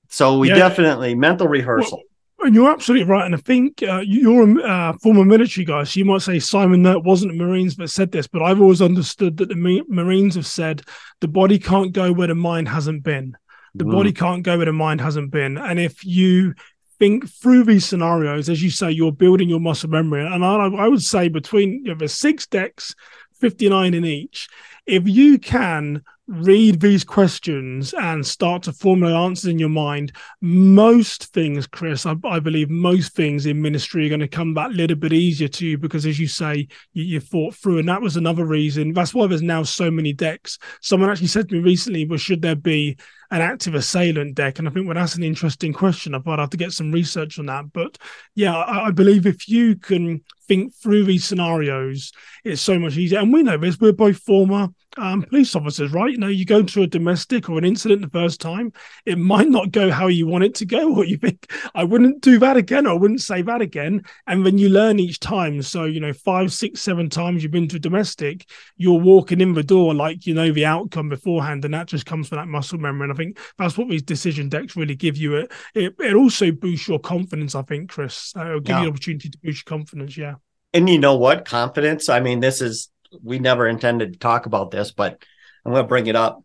So 0.09 0.39
we 0.39 0.49
yeah. 0.49 0.57
definitely 0.57 1.15
mental 1.15 1.49
rehearsal. 1.49 1.99
Well, 1.99 2.47
and 2.47 2.55
you're 2.55 2.71
absolutely 2.71 3.05
right. 3.05 3.27
And 3.27 3.35
I 3.35 3.39
think 3.39 3.83
uh, 3.83 4.03
you're 4.05 4.61
a 4.61 4.63
uh, 4.63 4.93
former 5.03 5.25
military 5.25 5.65
guy, 5.65 5.85
so 5.85 5.99
you 5.99 6.05
might 6.05 6.23
say 6.23 6.39
Simon 6.39 6.83
that 6.85 7.03
wasn't 7.03 7.33
the 7.33 7.39
Marines 7.39 7.77
that 7.77 7.89
said 7.89 8.13
this, 8.13 8.27
but 8.27 8.43
I've 8.43 8.61
always 8.61 8.81
understood 8.81 9.37
that 9.39 9.49
the 9.49 9.85
Marines 9.89 10.37
have 10.37 10.47
said 10.47 10.83
the 11.21 11.29
body 11.29 11.59
can't 11.59 11.93
go 11.93 12.13
where 12.13 12.29
the 12.29 12.37
mind 12.37 12.69
hasn't 12.69 13.03
been. 13.03 13.37
The 13.79 13.85
mm. 13.85 13.93
body 13.93 14.13
can't 14.13 14.43
go 14.43 14.57
where 14.57 14.67
the 14.67 14.73
mind 14.73 15.01
hasn't 15.01 15.31
been. 15.31 15.57
And 15.57 15.79
if 15.79 16.05
you 16.05 16.55
think 16.99 17.29
through 17.29 17.65
these 17.65 17.87
scenarios, 17.87 18.49
as 18.49 18.63
you 18.63 18.71
say, 18.71 18.91
you're 18.91 19.13
building 19.13 19.49
your 19.49 19.61
muscle 19.61 19.89
memory. 19.89 20.27
And 20.27 20.45
I, 20.45 20.67
I 20.67 20.89
would 20.89 21.03
say 21.03 21.29
between 21.29 21.85
you 21.85 21.93
know, 21.93 21.95
the 21.95 22.09
six 22.09 22.47
decks, 22.47 22.95
59 23.41 23.95
in 23.95 24.05
each, 24.05 24.49
if 24.87 25.07
you 25.07 25.39
can 25.39 26.03
read 26.27 26.81
these 26.81 27.05
questions 27.05 27.95
and 27.95 28.27
start 28.27 28.63
to 28.63 28.73
formulate 28.73 29.15
answers 29.15 29.51
in 29.51 29.59
your 29.59 29.69
mind, 29.69 30.13
most 30.43 31.33
things, 31.33 31.67
Chris, 31.67 32.05
I, 32.05 32.15
I 32.25 32.39
believe 32.39 32.69
most 32.69 33.15
things 33.15 33.47
in 33.47 33.63
ministry 33.63 34.05
are 34.05 34.11
going 34.11 34.21
to 34.21 34.29
come 34.29 34.53
back 34.53 34.71
a 34.71 34.75
little 34.75 34.97
bit 34.97 35.13
easier 35.13 35.49
to 35.49 35.67
you 35.67 35.79
because, 35.79 36.05
as 36.05 36.19
you 36.19 36.29
say, 36.29 36.69
you, 36.93 37.05
you 37.05 37.21
thought 37.21 37.55
through. 37.55 37.79
And 37.79 37.89
that 37.89 38.03
was 38.03 38.17
another 38.17 38.45
reason. 38.45 38.93
That's 38.93 39.15
why 39.15 39.27
there's 39.27 39.41
now 39.41 39.63
so 39.63 39.91
many 39.91 40.13
decks. 40.13 40.59
Someone 40.83 41.11
actually 41.11 41.29
said 41.29 41.49
to 41.49 41.55
me 41.55 41.61
recently, 41.61 42.07
well, 42.07 42.19
should 42.19 42.43
there 42.43 42.57
be 42.57 42.99
an 43.31 43.41
active 43.41 43.75
assailant 43.75 44.35
deck? 44.35 44.59
And 44.59 44.69
I 44.69 44.71
think 44.71 44.87
well, 44.87 44.95
that's 44.95 45.17
an 45.17 45.23
interesting 45.23 45.73
question. 45.73 46.15
I'd 46.15 46.27
have 46.27 46.51
to 46.51 46.57
get 46.57 46.73
some 46.73 46.93
research 46.93 47.39
on 47.39 47.47
that. 47.47 47.73
But 47.73 47.99
yeah, 48.35 48.57
I, 48.57 48.87
I 48.87 48.91
believe 48.91 49.27
if 49.27 49.49
you 49.49 49.77
can 49.77 50.23
think 50.47 50.75
through 50.75 51.05
these 51.05 51.25
scenarios, 51.25 52.13
it's 52.45 52.63
so 52.63 52.79
much 52.79 52.97
easier. 52.97 53.21
And 53.21 53.33
we 53.33 53.43
know 53.43 53.59
this, 53.59 53.79
we're 53.79 53.93
both 53.93 54.19
former 54.19 54.69
um, 54.97 55.23
police 55.23 55.55
officers, 55.55 55.93
right? 55.93 56.11
You 56.11 56.19
know, 56.19 56.29
you 56.29 56.45
go 56.45 56.63
to 56.63 56.83
a 56.83 56.87
domestic 56.87 57.49
or 57.49 57.59
an 57.59 57.65
incident 57.65 58.03
the 58.03 58.11
first 58.11 58.41
time, 58.41 58.73
it 59.05 59.19
might 59.19 59.49
not 59.49 59.71
go 59.71 59.91
how 59.91 60.09
you 60.09 60.27
want 60.27 60.45
it 60.45 60.55
to 60.57 60.67
go, 60.67 60.95
or 60.97 61.05
you 61.05 61.17
think, 61.17 61.51
I 61.75 61.85
wouldn't 61.85 62.21
do 62.21 62.39
that 62.41 62.57
again, 62.57 62.87
or 62.87 62.91
I 62.91 62.95
wouldn't 62.95 63.21
say 63.21 63.43
that 63.43 63.61
again. 63.61 64.03
And 64.27 64.45
then 64.45 64.59
you 64.59 64.69
learn 64.69 64.99
each 64.99 65.21
time. 65.21 65.63
So, 65.63 65.85
you 65.85 66.01
know, 66.01 66.13
five, 66.13 66.53
six, 66.53 66.81
seven 66.81 67.09
times 67.09 67.43
you've 67.43 67.53
been 67.53 67.69
to 67.69 67.77
a 67.77 67.81
domestic, 67.81 68.49
you're 68.77 69.01
walking 69.01 69.41
in 69.41 69.55
the 69.55 69.63
door 69.63 69.95
like 69.95 70.27
you 70.27 70.35
know 70.35 70.51
the 70.51 70.67
outcome 70.67 71.09
beforehand. 71.09 71.65
And 71.65 71.75
that 71.75 71.87
just 71.87 72.07
comes 72.07 72.29
from 72.29 72.39
that 72.39 72.49
muscle 72.49 72.79
memory. 72.79 73.05
And 73.05 73.13
I 73.13 73.17
think 73.19 73.39
that's 73.59 73.77
what 73.77 73.91
these 73.91 74.03
decision 74.03 74.49
decks 74.49 74.77
really 74.77 74.95
give 74.95 75.19
you. 75.19 75.37
It, 75.37 75.53
it, 75.75 75.95
it 75.99 76.15
also 76.15 76.51
boosts 76.51 76.89
your 76.89 76.99
confidence, 76.99 77.55
I 77.55 77.63
think, 77.63 77.91
Chris. 77.91 78.33
Uh, 78.35 78.47
it'll 78.47 78.61
give 78.61 78.71
yeah. 78.71 78.79
you 78.79 78.85
the 78.87 78.91
opportunity 78.93 79.29
to 79.29 79.39
boost 79.43 79.69
your 79.69 79.79
confidence. 79.79 80.17
Yeah. 80.17 80.37
And 80.73 80.89
you 80.89 80.99
know 80.99 81.17
what? 81.17 81.45
Confidence. 81.45 82.09
I 82.09 82.21
mean, 82.21 82.41
this 82.41 82.63
is 82.63 82.91
we 83.23 83.39
never 83.39 83.69
intended 83.69 84.13
to 84.15 84.19
talk 84.19 84.47
about 84.47 84.71
this, 84.71 84.91
but 84.93 85.23
I'm 85.65 85.73
going 85.73 85.85
to 85.85 85.89
bring 85.89 86.07
it 86.07 86.17
up. 86.17 86.43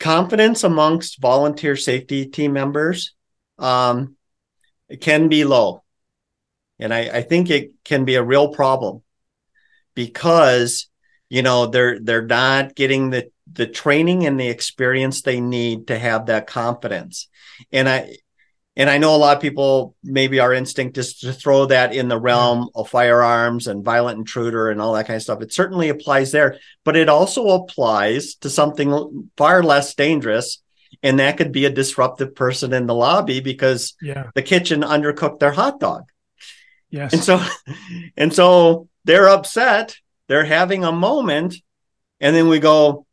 Confidence 0.00 0.64
amongst 0.64 1.20
volunteer 1.20 1.76
safety 1.76 2.26
team 2.26 2.52
members 2.52 3.14
um, 3.58 4.16
can 5.00 5.28
be 5.28 5.44
low. 5.44 5.82
And 6.78 6.92
I, 6.92 7.00
I 7.18 7.22
think 7.22 7.50
it 7.50 7.70
can 7.84 8.04
be 8.04 8.16
a 8.16 8.22
real 8.22 8.48
problem 8.48 9.02
because, 9.94 10.88
you 11.28 11.42
know, 11.42 11.66
they're 11.66 12.00
they're 12.00 12.26
not 12.26 12.74
getting 12.74 13.10
the 13.10 13.30
the 13.54 13.66
training 13.66 14.26
and 14.26 14.38
the 14.38 14.48
experience 14.48 15.22
they 15.22 15.40
need 15.40 15.88
to 15.88 15.98
have 15.98 16.26
that 16.26 16.46
confidence. 16.46 17.28
And 17.72 17.88
I 17.88 18.16
and 18.76 18.90
I 18.90 18.98
know 18.98 19.14
a 19.14 19.18
lot 19.18 19.36
of 19.36 19.42
people 19.42 19.94
maybe 20.02 20.40
our 20.40 20.52
instinct 20.52 20.98
is 20.98 21.20
to 21.20 21.32
throw 21.32 21.66
that 21.66 21.94
in 21.94 22.08
the 22.08 22.18
realm 22.18 22.62
mm-hmm. 22.62 22.80
of 22.80 22.90
firearms 22.90 23.66
and 23.66 23.84
violent 23.84 24.18
intruder 24.18 24.70
and 24.70 24.80
all 24.80 24.94
that 24.94 25.06
kind 25.06 25.16
of 25.16 25.22
stuff. 25.22 25.42
It 25.42 25.52
certainly 25.52 25.88
applies 25.88 26.32
there, 26.32 26.58
but 26.84 26.96
it 26.96 27.08
also 27.08 27.48
applies 27.50 28.34
to 28.36 28.50
something 28.50 29.30
far 29.36 29.62
less 29.62 29.94
dangerous. 29.94 30.60
And 31.02 31.18
that 31.18 31.36
could 31.36 31.52
be 31.52 31.66
a 31.66 31.70
disruptive 31.70 32.34
person 32.34 32.72
in 32.72 32.86
the 32.86 32.94
lobby 32.94 33.40
because 33.40 33.94
yeah. 34.00 34.30
the 34.34 34.42
kitchen 34.42 34.80
undercooked 34.80 35.38
their 35.38 35.52
hot 35.52 35.78
dog. 35.78 36.04
Yes. 36.90 37.12
And 37.12 37.22
so 37.22 37.44
and 38.16 38.32
so 38.32 38.88
they're 39.04 39.28
upset. 39.28 39.96
They're 40.28 40.44
having 40.44 40.84
a 40.84 40.92
moment. 40.92 41.56
And 42.20 42.34
then 42.34 42.48
we 42.48 42.58
go, 42.58 43.03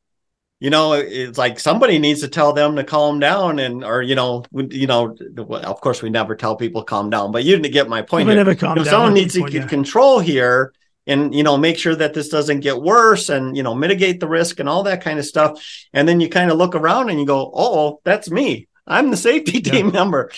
you 0.61 0.69
know, 0.69 0.93
it's 0.93 1.39
like 1.39 1.59
somebody 1.59 1.97
needs 1.97 2.21
to 2.21 2.27
tell 2.27 2.53
them 2.53 2.75
to 2.75 2.83
calm 2.83 3.19
down, 3.19 3.57
and 3.57 3.83
or 3.83 4.03
you 4.03 4.13
know, 4.13 4.45
you 4.51 4.85
know, 4.85 5.17
of 5.49 5.81
course 5.81 6.03
we 6.03 6.11
never 6.11 6.35
tell 6.35 6.55
people 6.55 6.83
calm 6.83 7.09
down, 7.09 7.31
but 7.31 7.43
you 7.43 7.55
didn't 7.55 7.73
get 7.73 7.89
my 7.89 8.03
point. 8.03 8.27
Never 8.27 8.53
calm 8.53 8.77
if 8.77 8.85
down. 8.85 8.91
Someone 8.91 9.15
needs 9.15 9.33
to 9.33 9.41
get 9.49 9.63
yeah. 9.63 9.67
control 9.67 10.19
here, 10.19 10.71
and 11.07 11.33
you 11.33 11.41
know, 11.41 11.57
make 11.57 11.79
sure 11.79 11.95
that 11.95 12.13
this 12.13 12.29
doesn't 12.29 12.59
get 12.59 12.79
worse, 12.79 13.29
and 13.29 13.57
you 13.57 13.63
know, 13.63 13.73
mitigate 13.73 14.19
the 14.19 14.27
risk 14.27 14.59
and 14.59 14.69
all 14.69 14.83
that 14.83 15.01
kind 15.01 15.17
of 15.17 15.25
stuff. 15.25 15.59
And 15.93 16.07
then 16.07 16.19
you 16.19 16.29
kind 16.29 16.51
of 16.51 16.59
look 16.59 16.75
around 16.75 17.09
and 17.09 17.19
you 17.19 17.25
go, 17.25 17.51
"Oh, 17.55 17.99
that's 18.03 18.29
me. 18.29 18.67
I'm 18.85 19.09
the 19.09 19.17
safety 19.17 19.61
team 19.61 19.87
yeah. 19.87 19.91
member." 19.99 20.31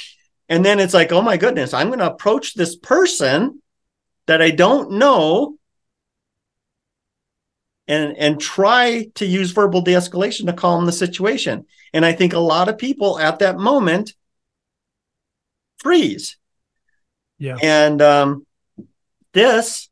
And 0.48 0.63
then 0.63 0.80
it's 0.80 0.94
like, 0.94 1.12
"Oh 1.12 1.22
my 1.22 1.36
goodness, 1.36 1.74
I'm 1.74 1.88
going 1.88 2.00
to 2.00 2.10
approach 2.10 2.53
this 2.53 2.77
person 2.77 3.62
that 4.27 4.42
I 4.42 4.51
don't 4.51 4.92
know." 4.92 5.58
And 7.88 8.18
and 8.18 8.40
try 8.40 9.10
to 9.16 9.25
use 9.25 9.52
verbal 9.52 9.82
de-escalation 9.82 10.46
to 10.46 10.54
calm 10.54 10.86
the 10.86 10.92
situation. 10.92 11.66
And 11.94 12.06
i 12.06 12.13
think 12.13 12.34
a 12.34 12.40
lot 12.40 12.70
of 12.70 12.78
people 12.78 13.20
at 13.20 13.40
that 13.40 13.58
moment 13.58 14.13
freeze. 15.80 16.38
Yeah. 17.38 17.58
And 17.62 18.02
um 18.02 18.46
this 19.34 19.90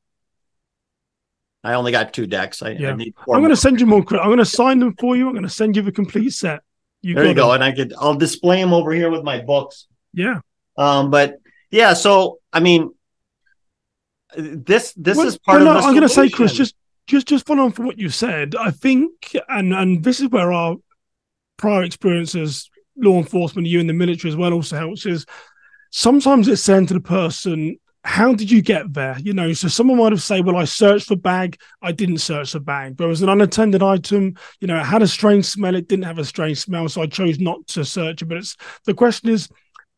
i 1.63 1.73
only 1.73 1.91
got 1.91 2.13
two 2.13 2.27
decks. 2.27 2.61
I, 2.63 2.71
yeah. 2.71 2.89
I 2.89 2.91
am 2.91 3.13
going 3.25 3.49
to 3.49 3.55
send 3.55 3.79
you 3.79 3.85
more 3.85 3.99
i'm 3.99 4.27
going 4.27 4.37
to 4.37 4.45
sign 4.45 4.79
them 4.79 4.95
for 4.99 5.15
you. 5.15 5.27
I'm 5.27 5.33
going 5.33 5.43
to 5.43 5.49
send 5.49 5.75
you 5.75 5.81
the 5.81 5.91
complete 5.91 6.31
set. 6.31 6.61
You 7.01 7.15
there 7.15 7.25
you 7.25 7.33
go. 7.33 7.47
them. 7.47 7.55
and 7.55 7.63
i 7.63 7.71
could 7.71 7.93
i'll 7.97 8.15
display 8.15 8.61
them 8.61 8.73
over 8.73 8.91
here 8.91 9.09
with 9.09 9.23
my 9.23 9.41
books. 9.41 9.87
Yeah. 10.13 10.39
Um 10.77 11.11
but 11.11 11.41
yeah 11.71 11.93
so 11.93 12.39
i 12.53 12.59
mean 12.59 12.91
this 14.35 14.93
this 14.95 15.17
well, 15.17 15.27
is 15.27 15.37
part 15.37 15.61
well, 15.61 15.73
no, 15.73 15.79
of 15.79 15.85
i'm 15.85 15.93
going 15.93 16.07
to 16.07 16.09
say 16.09 16.29
chris 16.29 16.53
just 16.53 16.75
just 17.11 17.27
just 17.27 17.45
follow 17.45 17.63
on 17.63 17.73
from 17.73 17.85
what 17.85 17.99
you 17.99 18.09
said, 18.09 18.55
I 18.55 18.71
think, 18.71 19.35
and 19.49 19.73
and 19.73 20.03
this 20.03 20.21
is 20.21 20.29
where 20.29 20.53
our 20.53 20.77
prior 21.57 21.83
experience 21.83 22.33
as 22.35 22.69
law 22.95 23.17
enforcement, 23.17 23.67
you 23.67 23.79
in 23.79 23.87
the 23.87 23.93
military 23.93 24.31
as 24.31 24.37
well, 24.37 24.53
also 24.53 24.77
helps. 24.77 25.05
Is 25.05 25.25
sometimes 25.91 26.47
it's 26.47 26.61
saying 26.61 26.85
to 26.87 26.93
the 26.93 27.01
person, 27.01 27.75
"How 28.05 28.33
did 28.33 28.49
you 28.49 28.61
get 28.61 28.93
there?" 28.93 29.17
You 29.19 29.33
know, 29.33 29.51
so 29.51 29.67
someone 29.67 29.97
might 29.97 30.13
have 30.13 30.23
said, 30.23 30.45
"Well, 30.45 30.55
I 30.55 30.63
searched 30.63 31.07
for 31.07 31.17
bag. 31.17 31.57
I 31.81 31.91
didn't 31.91 32.19
search 32.19 32.53
for 32.53 32.59
bag. 32.59 32.95
It 32.97 33.05
was 33.05 33.21
an 33.21 33.29
unattended 33.29 33.83
item. 33.83 34.35
You 34.61 34.67
know, 34.67 34.79
it 34.79 34.85
had 34.85 35.01
a 35.01 35.07
strange 35.07 35.45
smell. 35.45 35.75
It 35.75 35.89
didn't 35.89 36.05
have 36.05 36.19
a 36.19 36.25
strange 36.25 36.59
smell, 36.59 36.87
so 36.87 37.01
I 37.01 37.07
chose 37.07 37.39
not 37.39 37.67
to 37.67 37.83
search 37.83 38.21
it." 38.21 38.25
But 38.29 38.37
it's 38.37 38.55
the 38.85 38.93
question 38.93 39.29
is 39.29 39.49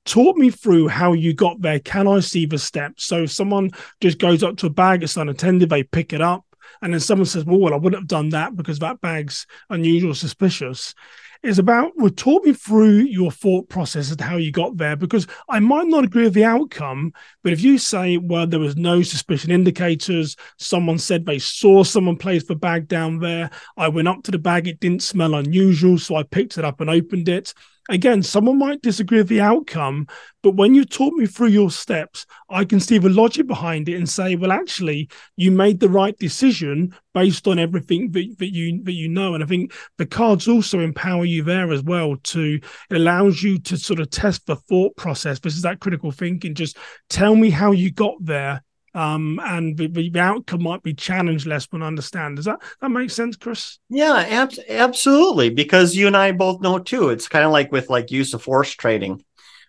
talk 0.06 0.36
me 0.36 0.50
through 0.50 0.88
how 0.88 1.14
you 1.14 1.34
got 1.34 1.62
there. 1.62 1.80
Can 1.80 2.08
I 2.08 2.22
see 2.22 2.48
the 2.48 2.58
steps? 2.58 3.06
So 3.06 3.24
if 3.24 3.32
someone 3.32 3.70
just 4.02 4.18
goes 4.18 4.42
up 4.44 4.58
to 4.58 4.66
a 4.66 4.70
bag, 4.70 5.04
it's 5.04 5.16
unattended, 5.16 5.70
they 5.70 5.84
pick 5.84 6.12
it 6.12 6.20
up 6.20 6.44
and 6.82 6.94
then 6.94 7.00
someone 7.00 7.26
says, 7.26 7.46
well, 7.46 7.60
well, 7.60 7.74
I 7.74 7.78
wouldn't 7.78 8.02
have 8.02 8.08
done 8.08 8.30
that 8.30 8.56
because 8.56 8.80
that 8.80 9.02
bag's 9.02 9.46
unusual, 9.70 10.14
suspicious. 10.14 10.94
Is 11.42 11.60
about 11.60 11.92
well, 11.98 12.10
talk 12.10 12.46
me 12.46 12.54
through 12.54 13.00
your 13.00 13.30
thought 13.30 13.68
process 13.68 14.10
and 14.12 14.22
how 14.22 14.38
you 14.38 14.50
got 14.50 14.78
there 14.78 14.96
because 14.96 15.28
I 15.50 15.60
might 15.60 15.88
not 15.88 16.06
agree 16.06 16.24
with 16.24 16.34
the 16.34 16.46
outcome, 16.46 17.12
but 17.44 17.52
if 17.52 17.62
you 17.62 17.78
say, 17.78 18.16
well, 18.16 18.48
there 18.48 18.62
was 18.62 18.78
no 18.78 19.02
suspicion 19.02 19.52
indicators, 19.52 20.38
someone 20.58 21.00
said 21.00 21.26
they 21.26 21.40
saw 21.40 21.84
someone 21.84 22.16
place 22.16 22.46
the 22.46 22.56
bag 22.56 22.88
down 22.88 23.20
there, 23.20 23.50
I 23.76 23.90
went 23.90 24.08
up 24.08 24.24
to 24.24 24.32
the 24.32 24.40
bag, 24.40 24.70
it 24.70 24.80
didn't 24.80 25.04
smell 25.04 25.36
unusual, 25.36 25.98
so 25.98 26.16
I 26.16 26.24
picked 26.24 26.58
it 26.58 26.64
up 26.64 26.80
and 26.80 26.90
opened 26.90 27.28
it 27.28 27.54
again, 27.90 28.24
someone 28.24 28.58
might 28.58 28.82
disagree 28.82 29.18
with 29.20 29.28
the 29.28 29.42
outcome, 29.42 30.08
but 30.42 30.56
when 30.56 30.74
you 30.74 30.86
talk 30.86 31.14
me 31.14 31.26
through 31.26 31.48
your 31.48 31.72
steps, 31.72 32.26
I 32.50 32.66
can 32.66 32.80
see 32.80 32.98
the 32.98 33.10
logic 33.10 33.48
behind 33.48 33.90
it 33.90 33.96
and 33.96 34.10
say, 34.10 34.36
well, 34.36 34.52
actually, 34.52 35.10
you 35.36 35.52
made 35.52 35.80
the 35.80 35.90
right 35.90 36.18
decision 36.18 36.96
based 37.14 37.48
on 37.48 37.60
everything 37.60 38.12
that, 38.12 38.36
that 38.40 38.54
you 38.54 38.84
that 38.84 38.94
you 38.94 39.10
know. 39.10 39.36
And 39.36 39.44
I 39.44 39.48
think 39.48 39.74
the 39.98 40.06
cards 40.06 40.48
also 40.48 40.80
empower 40.80 41.26
you 41.26 41.44
there 41.44 41.72
as 41.72 41.84
well 41.84 42.16
to 42.18 42.60
it 42.90 42.96
allows 42.96 43.42
you 43.44 43.60
to 43.60 43.78
sort 43.78 44.00
of 44.00 44.10
test 44.10 44.46
the 44.48 44.56
thought 44.56 44.96
process. 44.96 45.40
Is 45.46 45.62
that 45.62 45.80
critical 45.80 46.12
thinking. 46.12 46.56
Just 46.56 46.78
tell 47.10 47.36
me 47.36 47.50
how 47.50 47.72
you 47.72 47.92
got 47.92 48.16
there 48.20 48.64
um, 48.94 49.40
and 49.44 49.76
the, 49.76 49.88
the, 49.88 50.20
outcome 50.20 50.64
might 50.64 50.84
be 50.84 50.94
challenged 50.94 51.48
less 51.48 51.66
when 51.72 51.82
understand. 51.82 52.36
Does 52.36 52.46
that 52.46 52.62
that 52.80 52.90
make 52.90 53.10
sense, 53.10 53.36
Chris? 53.36 53.80
Yeah, 53.90 54.14
ab- 54.16 54.54
absolutely. 54.70 55.50
Because 55.50 55.96
you 55.96 56.08
and 56.08 56.16
I 56.16 56.32
both 56.32 56.62
know 56.62 56.78
too. 56.80 57.10
It's 57.10 57.28
kind 57.28 57.46
of 57.46 57.52
like 57.52 57.72
with 57.72 57.90
like 57.90 58.12
use 58.12 58.34
of 58.34 58.44
force 58.44 58.72
training. 58.72 59.24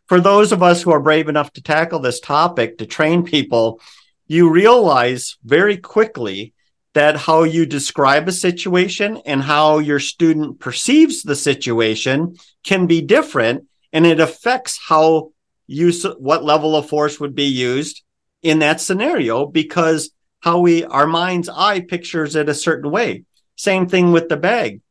For 0.07 0.21
those 0.21 0.53
of 0.53 0.63
us 0.63 0.83
who 0.83 0.91
are 0.91 1.01
brave 1.01 1.29
enough 1.29 1.53
to 1.55 1.63
tackle 1.63 2.01
this 2.01 2.21
topic 2.21 2.79
to 2.79 2.87
train 2.87 3.25
people, 3.25 3.81
you 4.27 4.51
realize 4.51 5.39
very 5.43 5.79
quickly 5.79 6.53
that 6.93 7.17
how 7.17 7.43
you 7.43 7.65
describe 7.67 8.29
a 8.29 8.33
situation 8.33 9.21
and 9.25 9.43
how 9.43 9.79
your 9.79 9.99
student 9.99 10.61
perceives 10.61 11.23
the 11.23 11.35
situation 11.35 12.37
can 12.63 12.87
be 12.87 13.01
different, 13.01 13.67
and 13.93 14.07
it 14.07 14.21
affects 14.21 14.79
how 14.87 15.33
use 15.67 16.05
what 16.19 16.45
level 16.45 16.77
of 16.77 16.89
force 16.89 17.19
would 17.19 17.35
be 17.35 17.45
used 17.47 18.04
in 18.45 18.61
that 18.61 18.81
scenario 18.81 19.47
because 19.47 20.11
how 20.41 20.61
we 20.61 20.85
our 20.85 21.07
mind's 21.07 21.49
eye 21.49 21.81
pictures 21.81 22.37
it 22.37 22.49
a 22.49 22.55
certain 22.55 22.91
way. 22.91 23.25
Same 23.57 23.89
thing 23.89 24.13
with 24.13 24.29
the 24.29 24.37
bag. 24.37 24.83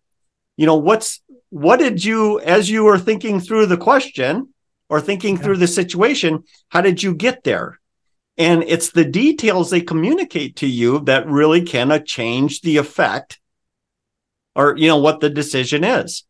You 0.58 0.66
know 0.66 0.76
what's 0.76 1.22
what 1.50 1.78
did 1.78 2.04
you 2.04 2.39
as 2.42 2.70
you 2.70 2.84
were 2.84 3.00
thinking 3.00 3.39
through 3.39 3.68
the 3.68 3.78
question 3.78 4.50
or 4.89 5.00
thinking 5.00 5.38
yeah. 5.38 5.44
through 5.44 5.58
the 5.58 5.68
situation 5.68 6.44
how 6.70 6.82
did 6.82 7.02
you 7.02 7.13
get 7.13 7.44
there? 7.44 7.80
And 8.36 8.63
it's 8.63 8.89
the 8.89 9.06
details 9.06 9.70
they 9.70 9.82
communicate 9.82 10.56
to 10.58 10.68
you 10.68 11.02
that 11.02 11.28
really 11.28 11.62
can 11.62 12.04
change 12.04 12.62
the 12.62 12.78
effect 12.78 13.39
or 14.56 14.76
you 14.76 14.88
know 14.88 14.98
what 14.98 15.20
the 15.20 15.30
decision 15.30 15.84
is. 15.84 16.26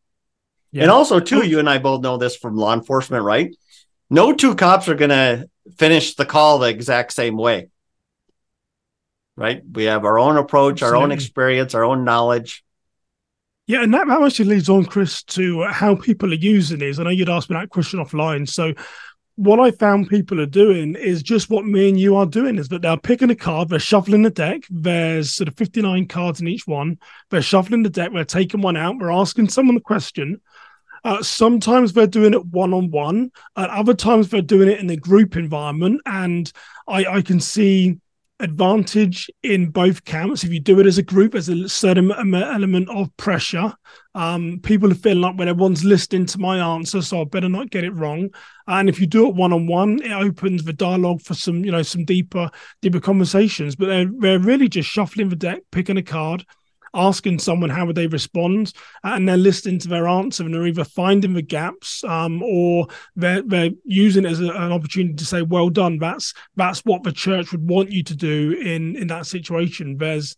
Yeah. 0.73 0.83
and 0.83 0.91
also 0.91 1.19
too 1.19 1.45
you 1.45 1.59
and 1.59 1.69
i 1.69 1.77
both 1.77 2.01
know 2.01 2.17
this 2.17 2.35
from 2.35 2.57
law 2.57 2.73
enforcement 2.73 3.23
right? 3.23 3.55
No 4.09 4.33
two 4.33 4.55
cops 4.55 4.89
are 4.89 4.95
going 4.95 5.11
to 5.11 5.47
finish 5.77 6.15
the 6.15 6.25
call 6.25 6.59
the 6.59 6.69
exact 6.69 7.13
same 7.13 7.37
way. 7.37 7.69
Right? 9.35 9.61
We 9.71 9.85
have 9.85 10.05
our 10.05 10.19
own 10.19 10.37
approach, 10.37 10.81
Absolutely. 10.81 10.97
our 10.97 11.03
own 11.03 11.11
experience, 11.11 11.73
our 11.73 11.83
own 11.83 12.03
knowledge. 12.03 12.63
Yeah, 13.65 13.81
and 13.81 13.93
that, 13.93 14.07
that 14.07 14.21
actually 14.21 14.49
leads 14.49 14.69
on, 14.69 14.85
Chris, 14.85 15.23
to 15.23 15.63
how 15.63 15.95
people 15.95 16.31
are 16.31 16.35
using 16.35 16.79
these. 16.79 16.99
I 16.99 17.03
know 17.03 17.09
you'd 17.09 17.29
asked 17.29 17.49
me 17.49 17.55
that 17.55 17.69
question 17.69 18.03
offline. 18.03 18.47
So, 18.47 18.73
what 19.35 19.59
I 19.59 19.71
found 19.71 20.09
people 20.09 20.39
are 20.41 20.45
doing 20.45 20.95
is 20.95 21.23
just 21.23 21.49
what 21.49 21.65
me 21.65 21.89
and 21.89 21.99
you 21.99 22.15
are 22.15 22.25
doing 22.25 22.59
is 22.59 22.67
that 22.67 22.83
they're 22.83 22.97
picking 22.97 23.31
a 23.31 23.35
card, 23.35 23.69
they're 23.69 23.79
shuffling 23.79 24.21
the 24.21 24.29
deck. 24.29 24.61
There's 24.69 25.33
sort 25.33 25.47
of 25.47 25.55
59 25.55 26.07
cards 26.07 26.39
in 26.39 26.47
each 26.47 26.67
one. 26.67 26.99
They're 27.31 27.41
shuffling 27.41 27.81
the 27.81 27.89
deck, 27.89 28.11
they're 28.13 28.25
taking 28.25 28.61
one 28.61 28.77
out, 28.77 28.99
we're 28.99 29.11
asking 29.11 29.49
someone 29.49 29.75
the 29.75 29.81
question, 29.81 30.39
Uh, 31.03 31.21
sometimes 31.21 31.93
they're 31.93 32.07
doing 32.07 32.33
it 32.33 32.45
one 32.47 32.73
on 32.73 32.91
one, 32.91 33.31
and 33.55 33.71
other 33.71 33.93
times 33.93 34.29
they're 34.29 34.41
doing 34.41 34.69
it 34.69 34.79
in 34.79 34.89
a 34.89 34.95
group 34.95 35.35
environment. 35.35 36.01
And 36.05 36.51
I, 36.87 37.05
I 37.05 37.21
can 37.21 37.39
see 37.39 37.99
advantage 38.39 39.29
in 39.41 39.69
both 39.69 40.03
camps. 40.03 40.43
If 40.43 40.51
you 40.51 40.59
do 40.59 40.79
it 40.79 40.85
as 40.85 40.97
a 40.97 41.03
group, 41.03 41.31
there's 41.31 41.49
a 41.49 41.69
certain 41.69 42.11
element 42.11 42.89
of 42.89 43.15
pressure. 43.17 43.73
Um, 44.15 44.59
people 44.61 44.91
are 44.91 44.95
feeling 44.95 45.21
like 45.21 45.37
when 45.37 45.47
everyone's 45.47 45.83
listening 45.83 46.25
to 46.27 46.39
my 46.39 46.57
answer, 46.57 47.01
so 47.01 47.21
I 47.21 47.25
better 47.25 47.49
not 47.49 47.69
get 47.69 47.83
it 47.83 47.93
wrong. 47.93 48.29
And 48.67 48.89
if 48.89 48.99
you 48.99 49.07
do 49.07 49.27
it 49.27 49.35
one 49.35 49.53
on 49.53 49.67
one, 49.67 50.01
it 50.01 50.11
opens 50.11 50.63
the 50.63 50.73
dialogue 50.73 51.21
for 51.21 51.33
some, 51.33 51.63
you 51.63 51.71
know, 51.71 51.83
some 51.83 52.05
deeper, 52.05 52.49
deeper 52.81 52.99
conversations. 52.99 53.75
But 53.75 53.87
they're 53.87 54.11
they're 54.19 54.39
really 54.39 54.69
just 54.69 54.89
shuffling 54.89 55.29
the 55.29 55.35
deck, 55.35 55.61
picking 55.71 55.97
a 55.97 56.03
card, 56.03 56.45
asking 56.93 57.39
someone 57.39 57.69
how 57.69 57.85
would 57.85 57.95
they 57.95 58.07
respond, 58.07 58.73
and 59.03 59.27
they're 59.27 59.37
listening 59.37 59.79
to 59.79 59.87
their 59.87 60.07
answer, 60.07 60.43
and 60.43 60.53
they're 60.53 60.67
either 60.67 60.83
finding 60.83 61.33
the 61.33 61.41
gaps 61.41 62.03
um, 62.03 62.41
or 62.43 62.87
they're 63.15 63.41
they're 63.41 63.71
using 63.83 64.25
it 64.25 64.31
as 64.31 64.39
a, 64.39 64.49
an 64.49 64.71
opportunity 64.71 65.15
to 65.15 65.25
say, 65.25 65.41
"Well 65.41 65.69
done." 65.69 65.97
That's 65.97 66.33
that's 66.55 66.81
what 66.81 67.03
the 67.03 67.11
church 67.11 67.51
would 67.51 67.67
want 67.67 67.91
you 67.91 68.03
to 68.03 68.15
do 68.15 68.51
in 68.53 68.95
in 68.95 69.07
that 69.07 69.25
situation. 69.25 69.97
There's 69.97 70.35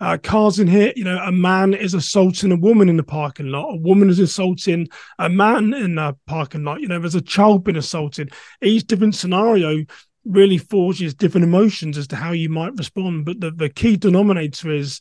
uh, 0.00 0.18
cars 0.22 0.58
in 0.58 0.66
here. 0.66 0.92
You 0.96 1.04
know, 1.04 1.18
a 1.18 1.32
man 1.32 1.74
is 1.74 1.94
assaulting 1.94 2.52
a 2.52 2.56
woman 2.56 2.88
in 2.88 2.96
the 2.96 3.02
parking 3.02 3.48
lot. 3.48 3.74
A 3.74 3.78
woman 3.78 4.10
is 4.10 4.18
assaulting 4.18 4.88
a 5.18 5.28
man 5.28 5.72
in 5.74 5.94
the 5.96 6.16
parking 6.26 6.64
lot. 6.64 6.80
You 6.80 6.88
know, 6.88 6.98
there's 6.98 7.14
a 7.14 7.20
child 7.20 7.64
being 7.64 7.76
assaulted. 7.76 8.32
Each 8.62 8.86
different 8.86 9.14
scenario 9.14 9.84
really 10.24 10.58
forges 10.58 11.14
different 11.14 11.44
emotions 11.44 11.98
as 11.98 12.06
to 12.08 12.16
how 12.16 12.32
you 12.32 12.48
might 12.48 12.76
respond. 12.76 13.24
But 13.24 13.40
the, 13.40 13.50
the 13.50 13.68
key 13.68 13.96
denominator 13.96 14.72
is 14.72 15.00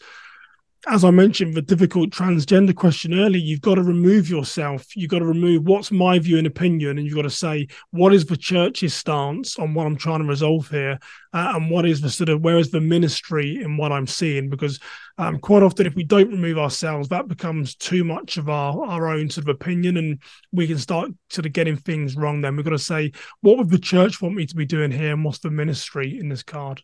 as 0.88 1.06
I 1.06 1.12
mentioned, 1.12 1.54
the 1.54 1.62
difficult 1.62 2.10
transgender 2.10 2.76
question 2.76 3.14
earlier, 3.14 3.42
you've 3.42 3.62
got 3.62 3.76
to 3.76 3.84
remove 3.84 4.30
yourself. 4.30 4.96
You've 4.96 5.10
got 5.10 5.20
to 5.20 5.26
remove 5.26 5.64
what's 5.64 5.92
my 5.92 6.20
view 6.20 6.38
and 6.38 6.48
opinion, 6.48 6.98
and 6.98 7.06
you've 7.06 7.16
got 7.16 7.22
to 7.22 7.30
say 7.30 7.68
what 7.92 8.14
is 8.14 8.26
the 8.26 8.36
church's 8.36 8.94
stance 8.94 9.58
on 9.58 9.74
what 9.74 9.88
I'm 9.88 9.96
trying 9.96 10.20
to 10.20 10.28
resolve 10.28 10.70
here, 10.70 11.00
uh, 11.32 11.54
and 11.56 11.70
what 11.70 11.86
is 11.86 12.02
the 12.02 12.10
sort 12.10 12.30
of 12.30 12.42
where 12.42 12.58
is 12.58 12.72
the 12.72 12.82
ministry 12.82 13.62
in 13.62 13.78
what 13.78 13.94
I'm 13.94 14.08
seeing? 14.08 14.50
Because 14.50 14.80
um, 15.18 15.40
quite 15.40 15.64
often, 15.64 15.86
if 15.86 15.96
we 15.96 16.04
don't 16.04 16.32
remove 16.32 16.58
ourselves, 16.58 17.08
that 17.10 17.30
becomes 17.30 17.76
too 17.76 18.04
much 18.04 18.38
of 18.38 18.50
our 18.50 18.86
our 18.86 19.08
own 19.08 19.30
sort 19.30 19.48
of 19.48 19.56
opinion, 19.56 19.96
and 19.96 20.22
we 20.52 20.68
can 20.68 20.78
start 20.78 21.12
sort 21.30 21.46
of 21.46 21.54
getting 21.54 21.78
things 21.78 22.18
wrong. 22.18 22.42
Then 22.42 22.58
we've 22.58 22.66
got 22.66 22.72
to 22.72 22.80
say 22.80 23.14
what 23.40 23.58
would 23.58 23.70
the 23.70 23.80
church 23.80 24.22
want 24.22 24.36
me 24.36 24.46
to 24.46 24.56
be 24.56 24.66
doing 24.66 24.92
here, 24.92 25.14
and 25.14 25.24
what's 25.24 25.40
the 25.40 25.50
ministry 25.50 26.20
in 26.20 26.28
this 26.28 26.44
card. 26.44 26.84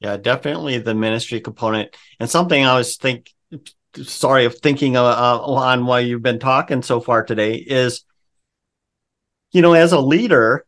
Yeah, 0.00 0.16
definitely 0.16 0.78
the 0.78 0.94
ministry 0.94 1.40
component. 1.40 1.96
And 2.20 2.30
something 2.30 2.64
I 2.64 2.76
was 2.76 2.96
think 2.96 3.32
sorry 4.02 4.44
of 4.44 4.58
thinking 4.58 4.96
uh, 4.96 5.02
on 5.02 5.86
while 5.86 6.00
you've 6.00 6.22
been 6.22 6.38
talking 6.38 6.82
so 6.82 7.00
far 7.00 7.24
today 7.24 7.54
is, 7.54 8.04
you 9.52 9.62
know, 9.62 9.72
as 9.72 9.92
a 9.92 10.00
leader. 10.00 10.64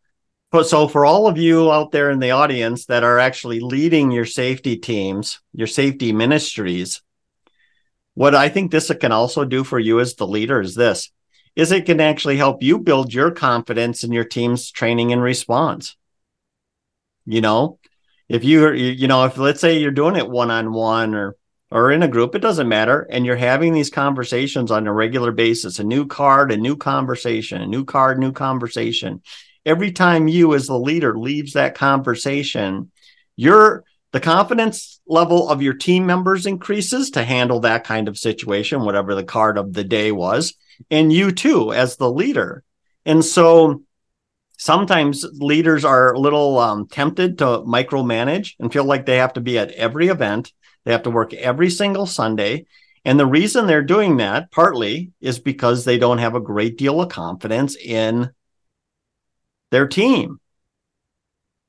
So 0.64 0.88
for 0.88 1.07
all 1.07 1.29
of 1.29 1.38
you 1.38 1.71
out 1.71 1.93
there 1.93 2.11
in 2.11 2.19
the 2.19 2.33
audience 2.33 2.87
that 2.87 3.05
are 3.05 3.21
actually 3.21 3.61
leading 3.61 4.11
your 4.11 4.25
safety 4.25 4.77
teams, 4.77 5.40
your 5.53 5.69
safety 5.69 6.12
ministries, 6.12 7.03
what 8.14 8.35
I 8.35 8.49
think 8.49 8.71
this 8.71 8.90
can 9.01 9.12
also 9.12 9.45
do 9.45 9.62
for 9.62 9.79
you 9.79 10.01
as 10.01 10.14
the 10.16 10.27
leader 10.27 10.61
is 10.61 10.75
this 10.75 11.11
is 11.57 11.73
it 11.73 11.85
can 11.85 12.01
actually 12.01 12.37
help 12.37 12.62
you 12.62 12.79
build 12.79 13.12
your 13.12 13.31
confidence 13.33 14.05
in 14.05 14.12
your 14.12 14.25
team's 14.25 14.71
training 14.71 15.12
and 15.12 15.21
response. 15.21 15.97
You 17.27 17.40
know, 17.40 17.80
if 18.31 18.45
you 18.45 18.71
you 18.73 19.09
know 19.09 19.25
if 19.25 19.37
let's 19.37 19.61
say 19.61 19.79
you're 19.79 19.90
doing 19.90 20.16
it 20.16 20.31
one 20.31 20.51
on 20.51 20.73
one 20.73 21.14
or 21.14 21.37
or 21.71 21.90
in 21.90 22.03
a 22.03 22.09
group 22.09 22.35
it 22.35 22.38
doesn't 22.40 22.69
matter. 22.69 23.07
And 23.11 23.27
you're 23.27 23.37
having 23.37 23.75
these 23.75 23.90
conversations 23.90 24.71
on 24.71 24.87
a 24.87 24.93
regular 24.93 25.33
basis 25.33 25.79
a 25.79 25.85
new 25.85 26.07
card 26.07 26.53
a 26.53 26.57
new 26.57 26.77
conversation 26.77 27.61
a 27.61 27.66
new 27.66 27.85
card 27.85 28.19
new 28.19 28.33
conversation. 28.33 29.21
Every 29.66 29.93
time 29.93 30.29
you 30.29 30.55
as 30.55 30.69
the 30.69 30.79
leader 30.79 31.19
leaves 31.19 31.53
that 31.53 31.75
conversation 31.75 32.90
your 33.37 33.85
the 34.12 34.21
confidence 34.21 35.01
level 35.07 35.49
of 35.49 35.62
your 35.62 35.75
team 35.75 36.07
members 36.07 36.47
increases 36.47 37.11
to 37.11 37.25
handle 37.25 37.61
that 37.61 37.85
kind 37.85 38.09
of 38.09 38.19
situation 38.19 38.85
whatever 38.85 39.14
the 39.14 39.25
card 39.25 39.59
of 39.59 39.73
the 39.73 39.85
day 39.85 40.12
was 40.12 40.55
and 40.90 41.12
you 41.12 41.33
too 41.33 41.73
as 41.73 41.97
the 41.97 42.11
leader. 42.11 42.62
And 43.05 43.25
so 43.25 43.83
sometimes 44.61 45.25
leaders 45.33 45.87
are 45.87 46.12
a 46.12 46.18
little 46.18 46.59
um, 46.59 46.87
tempted 46.87 47.38
to 47.38 47.44
micromanage 47.44 48.57
and 48.61 48.70
feel 48.70 48.85
like 48.85 49.07
they 49.07 49.16
have 49.16 49.33
to 49.33 49.40
be 49.40 49.59
at 49.59 49.70
every 49.70 50.09
event. 50.09 50.53
They 50.85 50.92
have 50.92 51.05
to 51.05 51.11
work 51.11 51.33
every 51.33 51.70
single 51.70 52.05
sunday. 52.05 52.66
And 53.03 53.18
the 53.18 53.25
reason 53.25 53.66
they're 53.66 53.83
doing 53.83 54.18
that 54.18 54.51
partly 54.51 55.12
is 55.18 55.38
because 55.38 55.87
they 55.87 55.96
don't 55.96 56.18
have 56.18 56.35
a 56.35 56.40
great 56.40 56.77
deal 56.77 57.01
of 57.01 57.09
confidence 57.09 57.75
in 57.75 58.33
their 59.70 59.88
team. 59.88 60.40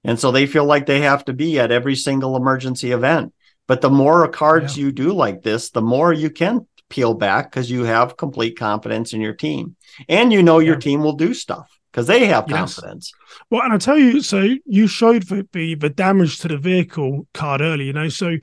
And 0.03 0.19
so 0.19 0.31
they 0.31 0.45
feel 0.45 0.65
like 0.65 0.85
they 0.85 0.99
have 0.99 1.23
to 1.25 1.33
be 1.33 1.59
at 1.61 1.71
every 1.71 1.95
single 1.95 2.35
emergency 2.35 2.91
event. 2.91 3.33
But 3.67 3.79
the 3.79 3.89
more 3.89 4.27
cards 4.27 4.77
yeah. 4.77 4.85
you 4.85 4.91
do 4.91 5.13
like 5.13 5.43
this 5.43 5.69
the 5.69 5.81
more 5.81 6.11
you 6.11 6.29
can 6.29 6.67
peel 6.89 7.13
back 7.13 7.49
because 7.49 7.71
you 7.71 7.85
have 7.85 8.17
complete 8.17 8.59
confidence 8.59 9.13
in 9.13 9.21
your 9.21 9.33
team. 9.33 9.77
And 10.09 10.33
you 10.33 10.43
know 10.43 10.59
yeah. 10.59 10.67
your 10.67 10.75
team 10.75 11.03
will 11.03 11.15
do 11.15 11.33
stuff 11.33 11.69
because 11.91 12.07
they 12.07 12.25
have 12.25 12.47
confidence. 12.47 13.11
Yes. 13.13 13.39
Well, 13.49 13.61
and 13.63 13.73
I 13.73 13.77
tell 13.77 13.97
you, 13.97 14.21
so 14.21 14.47
you 14.65 14.87
showed 14.87 15.23
the, 15.23 15.47
the, 15.51 15.89
damage 15.89 16.39
to 16.39 16.47
the 16.47 16.57
vehicle 16.57 17.27
card 17.33 17.61
earlier, 17.61 17.87
you 17.87 17.93
know, 17.93 18.09
so 18.09 18.37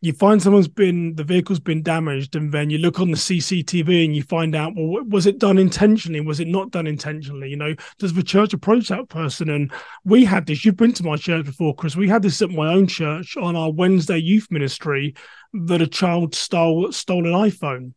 you 0.00 0.12
find 0.12 0.42
someone's 0.42 0.68
been 0.68 1.14
the 1.14 1.22
vehicle's 1.22 1.60
been 1.60 1.82
damaged, 1.82 2.34
and 2.34 2.52
then 2.52 2.70
you 2.70 2.78
look 2.78 2.98
on 2.98 3.12
the 3.12 3.16
CCTV 3.16 4.04
and 4.04 4.16
you 4.16 4.22
find 4.24 4.54
out, 4.56 4.72
well, 4.76 5.04
was 5.04 5.26
it 5.26 5.38
done 5.38 5.58
intentionally? 5.58 6.20
Was 6.20 6.40
it 6.40 6.48
not 6.48 6.72
done 6.72 6.88
intentionally? 6.88 7.50
You 7.50 7.56
know, 7.56 7.74
does 7.98 8.12
the 8.12 8.22
church 8.22 8.52
approach 8.52 8.88
that 8.88 9.08
person? 9.08 9.48
And 9.48 9.72
we 10.04 10.24
had 10.24 10.46
this. 10.46 10.64
You've 10.64 10.76
been 10.76 10.92
to 10.94 11.04
my 11.04 11.16
church 11.16 11.46
before, 11.46 11.74
Chris. 11.76 11.94
We 11.94 12.08
had 12.08 12.22
this 12.22 12.42
at 12.42 12.50
my 12.50 12.72
own 12.72 12.88
church 12.88 13.36
on 13.36 13.54
our 13.54 13.72
Wednesday 13.72 14.18
youth 14.18 14.48
ministry 14.50 15.14
that 15.52 15.80
a 15.80 15.86
child 15.86 16.34
stole 16.34 16.90
stole 16.90 17.26
an 17.26 17.50
iPhone 17.50 17.92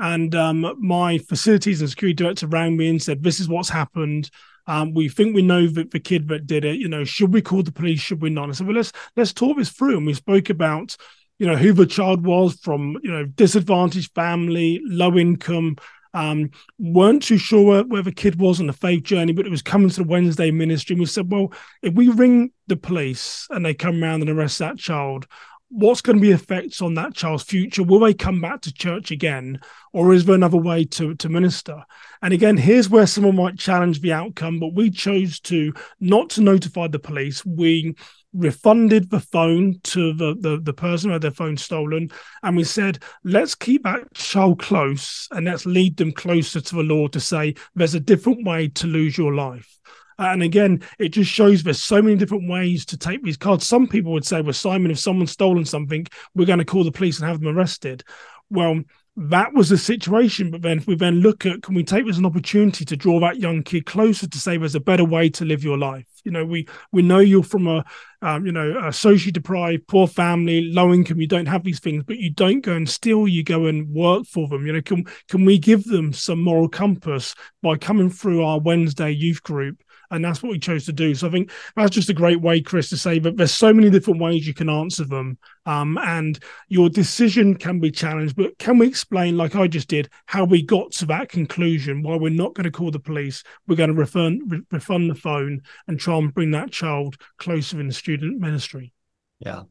and 0.00 0.34
um, 0.34 0.74
my 0.78 1.18
facilities 1.18 1.80
and 1.80 1.90
security 1.90 2.14
director 2.14 2.46
rang 2.46 2.76
me 2.76 2.88
and 2.88 3.02
said, 3.02 3.22
"This 3.22 3.38
is 3.38 3.48
what's 3.48 3.68
happened. 3.68 4.30
Um, 4.66 4.94
we 4.94 5.08
think 5.08 5.34
we 5.34 5.42
know 5.42 5.66
that 5.66 5.90
the 5.90 6.00
kid 6.00 6.28
that 6.28 6.46
did 6.46 6.64
it. 6.64 6.78
You 6.78 6.88
know, 6.88 7.04
should 7.04 7.32
we 7.32 7.42
call 7.42 7.62
the 7.62 7.70
police? 7.70 8.00
Should 8.00 8.22
we 8.22 8.30
not?" 8.30 8.48
I 8.48 8.52
said, 8.52 8.66
"Well, 8.66 8.76
let's 8.76 8.92
let's 9.16 9.32
talk 9.32 9.58
this 9.58 9.70
through." 9.70 9.98
And 9.98 10.06
we 10.06 10.14
spoke 10.14 10.48
about, 10.48 10.96
you 11.38 11.46
know, 11.46 11.56
who 11.56 11.72
the 11.72 11.86
child 11.86 12.24
was 12.24 12.58
from, 12.60 12.98
you 13.02 13.10
know, 13.10 13.26
disadvantaged 13.26 14.14
family, 14.14 14.80
low 14.84 15.16
income. 15.16 15.76
Um, 16.12 16.50
weren't 16.78 17.22
too 17.22 17.38
sure 17.38 17.64
where, 17.64 17.84
where 17.84 18.02
the 18.02 18.10
kid 18.10 18.40
was 18.40 18.58
on 18.58 18.66
the 18.66 18.72
faith 18.72 19.04
journey, 19.04 19.32
but 19.32 19.46
it 19.46 19.50
was 19.50 19.62
coming 19.62 19.90
to 19.90 20.02
the 20.02 20.08
Wednesday 20.08 20.50
ministry. 20.50 20.94
And 20.94 21.00
we 21.00 21.06
said, 21.06 21.30
well, 21.30 21.52
if 21.82 21.94
we 21.94 22.08
ring 22.08 22.50
the 22.66 22.76
police 22.76 23.46
and 23.50 23.64
they 23.64 23.74
come 23.74 24.02
around 24.02 24.22
and 24.22 24.30
arrest 24.30 24.58
that 24.58 24.76
child, 24.76 25.28
what's 25.70 26.00
going 26.00 26.16
to 26.16 26.22
be 26.22 26.32
effects 26.32 26.82
on 26.82 26.94
that 26.94 27.14
child's 27.14 27.44
future? 27.44 27.82
Will 27.82 28.00
they 28.00 28.12
come 28.12 28.40
back 28.40 28.60
to 28.62 28.72
church 28.72 29.10
again, 29.10 29.60
or 29.92 30.12
is 30.12 30.24
there 30.24 30.34
another 30.34 30.58
way 30.58 30.84
to 30.84 31.14
to 31.14 31.28
minister? 31.28 31.84
And 32.22 32.34
again, 32.34 32.56
here's 32.56 32.90
where 32.90 33.06
someone 33.06 33.36
might 33.36 33.58
challenge 33.58 34.00
the 34.00 34.12
outcome, 34.12 34.60
but 34.60 34.74
we 34.74 34.90
chose 34.90 35.40
to 35.40 35.72
not 36.00 36.30
to 36.30 36.42
notify 36.42 36.88
the 36.88 36.98
police. 36.98 37.44
We 37.46 37.94
refunded 38.32 39.10
the 39.10 39.20
phone 39.20 39.80
to 39.82 40.12
the, 40.12 40.36
the, 40.38 40.60
the 40.62 40.72
person 40.72 41.10
who 41.10 41.14
had 41.14 41.22
their 41.22 41.30
phone 41.32 41.56
stolen. 41.56 42.10
And 42.42 42.56
we 42.56 42.64
said, 42.64 43.00
let's 43.24 43.54
keep 43.54 43.82
that 43.84 44.14
child 44.14 44.60
close 44.60 45.26
and 45.32 45.46
let's 45.46 45.66
lead 45.66 45.96
them 45.96 46.12
closer 46.12 46.60
to 46.60 46.76
the 46.76 46.82
law 46.82 47.08
to 47.08 47.20
say 47.20 47.54
there's 47.74 47.96
a 47.96 48.00
different 48.00 48.46
way 48.46 48.68
to 48.68 48.86
lose 48.86 49.18
your 49.18 49.34
life. 49.34 49.78
And 50.20 50.42
again, 50.42 50.82
it 50.98 51.08
just 51.08 51.30
shows 51.30 51.62
there's 51.62 51.82
so 51.82 52.02
many 52.02 52.14
different 52.14 52.48
ways 52.48 52.84
to 52.86 52.98
take 52.98 53.22
these 53.22 53.38
cards. 53.38 53.66
Some 53.66 53.88
people 53.88 54.12
would 54.12 54.26
say, 54.26 54.42
well, 54.42 54.52
Simon, 54.52 54.90
if 54.90 54.98
someone's 54.98 55.32
stolen 55.32 55.64
something, 55.64 56.06
we're 56.34 56.44
going 56.44 56.58
to 56.58 56.64
call 56.64 56.84
the 56.84 56.92
police 56.92 57.18
and 57.18 57.26
have 57.26 57.40
them 57.40 57.56
arrested. 57.56 58.04
Well, 58.50 58.82
that 59.16 59.54
was 59.54 59.70
the 59.70 59.78
situation. 59.78 60.50
But 60.50 60.60
then 60.60 60.76
if 60.78 60.86
we 60.86 60.94
then 60.94 61.20
look 61.20 61.46
at 61.46 61.62
can 61.62 61.74
we 61.74 61.82
take 61.84 62.04
this 62.04 62.16
as 62.16 62.18
an 62.18 62.26
opportunity 62.26 62.84
to 62.84 62.96
draw 62.96 63.18
that 63.20 63.38
young 63.38 63.62
kid 63.62 63.86
closer 63.86 64.28
to 64.28 64.38
say 64.38 64.58
there's 64.58 64.74
a 64.74 64.80
better 64.80 65.04
way 65.04 65.30
to 65.30 65.44
live 65.46 65.64
your 65.64 65.78
life? 65.78 66.06
You 66.24 66.32
know, 66.32 66.44
we 66.44 66.68
we 66.92 67.00
know 67.00 67.18
you're 67.18 67.42
from 67.42 67.66
a 67.66 67.82
um, 68.20 68.44
you 68.44 68.52
know 68.52 68.78
a 68.86 68.92
socially 68.92 69.32
deprived, 69.32 69.88
poor 69.88 70.06
family, 70.06 70.70
low 70.70 70.92
income. 70.92 71.20
You 71.20 71.26
don't 71.26 71.46
have 71.46 71.64
these 71.64 71.80
things, 71.80 72.04
but 72.06 72.18
you 72.18 72.30
don't 72.30 72.60
go 72.60 72.74
and 72.74 72.88
steal. 72.88 73.26
You 73.26 73.42
go 73.42 73.66
and 73.66 73.88
work 73.88 74.26
for 74.26 74.48
them. 74.48 74.66
You 74.66 74.74
know, 74.74 74.82
can 74.82 75.06
can 75.28 75.46
we 75.46 75.58
give 75.58 75.84
them 75.84 76.12
some 76.12 76.42
moral 76.42 76.68
compass 76.68 77.34
by 77.62 77.76
coming 77.76 78.10
through 78.10 78.44
our 78.44 78.60
Wednesday 78.60 79.10
youth 79.10 79.42
group 79.42 79.82
and 80.10 80.24
that's 80.24 80.42
what 80.42 80.52
we 80.52 80.58
chose 80.58 80.84
to 80.86 80.92
do. 80.92 81.14
So 81.14 81.28
I 81.28 81.30
think 81.30 81.50
that's 81.76 81.90
just 81.90 82.08
a 82.08 82.14
great 82.14 82.40
way, 82.40 82.60
Chris, 82.60 82.88
to 82.90 82.96
say 82.96 83.18
that 83.20 83.36
there's 83.36 83.54
so 83.54 83.72
many 83.72 83.90
different 83.90 84.20
ways 84.20 84.46
you 84.46 84.54
can 84.54 84.68
answer 84.68 85.04
them, 85.04 85.38
um, 85.66 85.98
and 85.98 86.38
your 86.68 86.88
decision 86.88 87.54
can 87.54 87.80
be 87.80 87.90
challenged. 87.90 88.36
But 88.36 88.58
can 88.58 88.78
we 88.78 88.86
explain, 88.86 89.36
like 89.36 89.56
I 89.56 89.66
just 89.66 89.88
did, 89.88 90.08
how 90.26 90.44
we 90.44 90.62
got 90.62 90.92
to 90.92 91.06
that 91.06 91.28
conclusion? 91.28 92.02
Why 92.02 92.16
we're 92.16 92.30
not 92.30 92.54
going 92.54 92.64
to 92.64 92.70
call 92.70 92.90
the 92.90 92.98
police, 92.98 93.42
we're 93.66 93.76
going 93.76 93.94
to 93.94 94.00
refund 94.00 94.42
re- 94.50 94.62
refund 94.70 95.10
the 95.10 95.14
phone 95.14 95.62
and 95.86 95.98
try 95.98 96.18
and 96.18 96.32
bring 96.32 96.50
that 96.52 96.70
child 96.70 97.16
closer 97.38 97.80
in 97.80 97.88
the 97.88 97.94
student 97.94 98.40
ministry. 98.40 98.92
Yeah. 99.38 99.62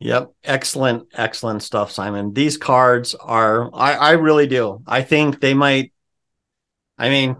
Yep. 0.00 0.32
Excellent, 0.44 1.08
excellent 1.12 1.62
stuff, 1.62 1.90
Simon. 1.90 2.32
These 2.32 2.56
cards 2.56 3.16
are, 3.16 3.68
I, 3.74 3.94
I 3.94 4.10
really 4.12 4.46
do. 4.46 4.80
I 4.86 5.02
think 5.02 5.40
they 5.40 5.54
might 5.54 5.92
I 6.98 7.08
mean, 7.08 7.36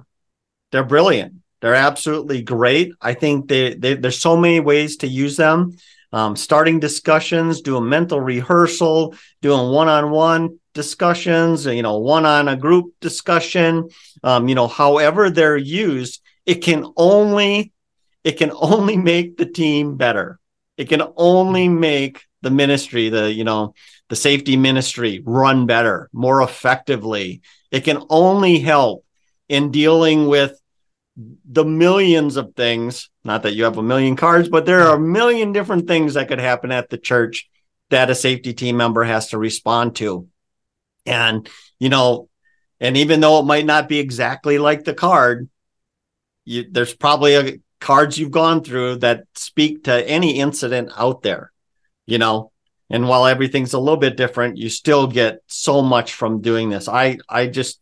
they're 0.70 0.84
brilliant. 0.84 1.34
They're 1.60 1.74
absolutely 1.74 2.42
great. 2.42 2.92
I 3.00 3.14
think 3.14 3.48
they, 3.48 3.74
they 3.74 3.94
there's 3.94 4.20
so 4.20 4.36
many 4.36 4.60
ways 4.60 4.98
to 4.98 5.06
use 5.06 5.36
them. 5.36 5.76
Um, 6.10 6.36
starting 6.36 6.80
discussions, 6.80 7.60
doing 7.60 7.88
mental 7.88 8.20
rehearsal, 8.20 9.14
doing 9.42 9.70
one-on-one 9.70 10.58
discussions, 10.72 11.66
you 11.66 11.82
know, 11.82 11.98
one 11.98 12.24
on 12.24 12.48
a 12.48 12.56
group 12.56 12.94
discussion. 13.00 13.90
Um, 14.22 14.48
you 14.48 14.54
know, 14.54 14.68
however 14.68 15.28
they're 15.28 15.56
used, 15.56 16.22
it 16.46 16.56
can 16.56 16.90
only 16.96 17.72
it 18.24 18.38
can 18.38 18.52
only 18.54 18.96
make 18.96 19.36
the 19.36 19.46
team 19.46 19.96
better. 19.96 20.38
It 20.76 20.88
can 20.88 21.02
only 21.16 21.68
make 21.68 22.24
the 22.42 22.50
ministry, 22.50 23.08
the 23.10 23.32
you 23.32 23.44
know, 23.44 23.74
the 24.08 24.16
safety 24.16 24.56
ministry 24.56 25.22
run 25.24 25.66
better, 25.66 26.08
more 26.12 26.40
effectively. 26.42 27.42
It 27.70 27.80
can 27.80 28.02
only 28.08 28.60
help 28.60 29.04
in 29.48 29.70
dealing 29.70 30.26
with 30.26 30.58
the 31.50 31.64
millions 31.64 32.36
of 32.36 32.54
things. 32.54 33.10
Not 33.24 33.42
that 33.42 33.54
you 33.54 33.64
have 33.64 33.78
a 33.78 33.82
million 33.82 34.16
cards, 34.16 34.48
but 34.48 34.66
there 34.66 34.82
are 34.88 34.96
a 34.96 35.00
million 35.00 35.52
different 35.52 35.88
things 35.88 36.14
that 36.14 36.28
could 36.28 36.38
happen 36.38 36.70
at 36.70 36.90
the 36.90 36.98
church 36.98 37.48
that 37.90 38.10
a 38.10 38.14
safety 38.14 38.52
team 38.52 38.76
member 38.76 39.04
has 39.04 39.30
to 39.30 39.38
respond 39.38 39.96
to. 39.96 40.28
And, 41.06 41.48
you 41.78 41.88
know, 41.88 42.28
and 42.80 42.96
even 42.96 43.20
though 43.20 43.40
it 43.40 43.46
might 43.46 43.66
not 43.66 43.88
be 43.88 43.98
exactly 43.98 44.58
like 44.58 44.84
the 44.84 44.94
card, 44.94 45.48
you, 46.44 46.66
there's 46.70 46.94
probably 46.94 47.34
a, 47.34 47.58
cards 47.80 48.18
you've 48.18 48.30
gone 48.30 48.62
through 48.62 48.96
that 48.96 49.24
speak 49.34 49.84
to 49.84 50.08
any 50.08 50.38
incident 50.38 50.90
out 50.96 51.22
there, 51.22 51.52
you 52.06 52.18
know. 52.18 52.52
And 52.90 53.06
while 53.06 53.26
everything's 53.26 53.74
a 53.74 53.78
little 53.78 53.98
bit 53.98 54.16
different, 54.16 54.56
you 54.56 54.70
still 54.70 55.06
get 55.06 55.40
so 55.46 55.82
much 55.82 56.14
from 56.14 56.40
doing 56.40 56.70
this. 56.70 56.88
I 56.88 57.18
I 57.28 57.46
just 57.46 57.80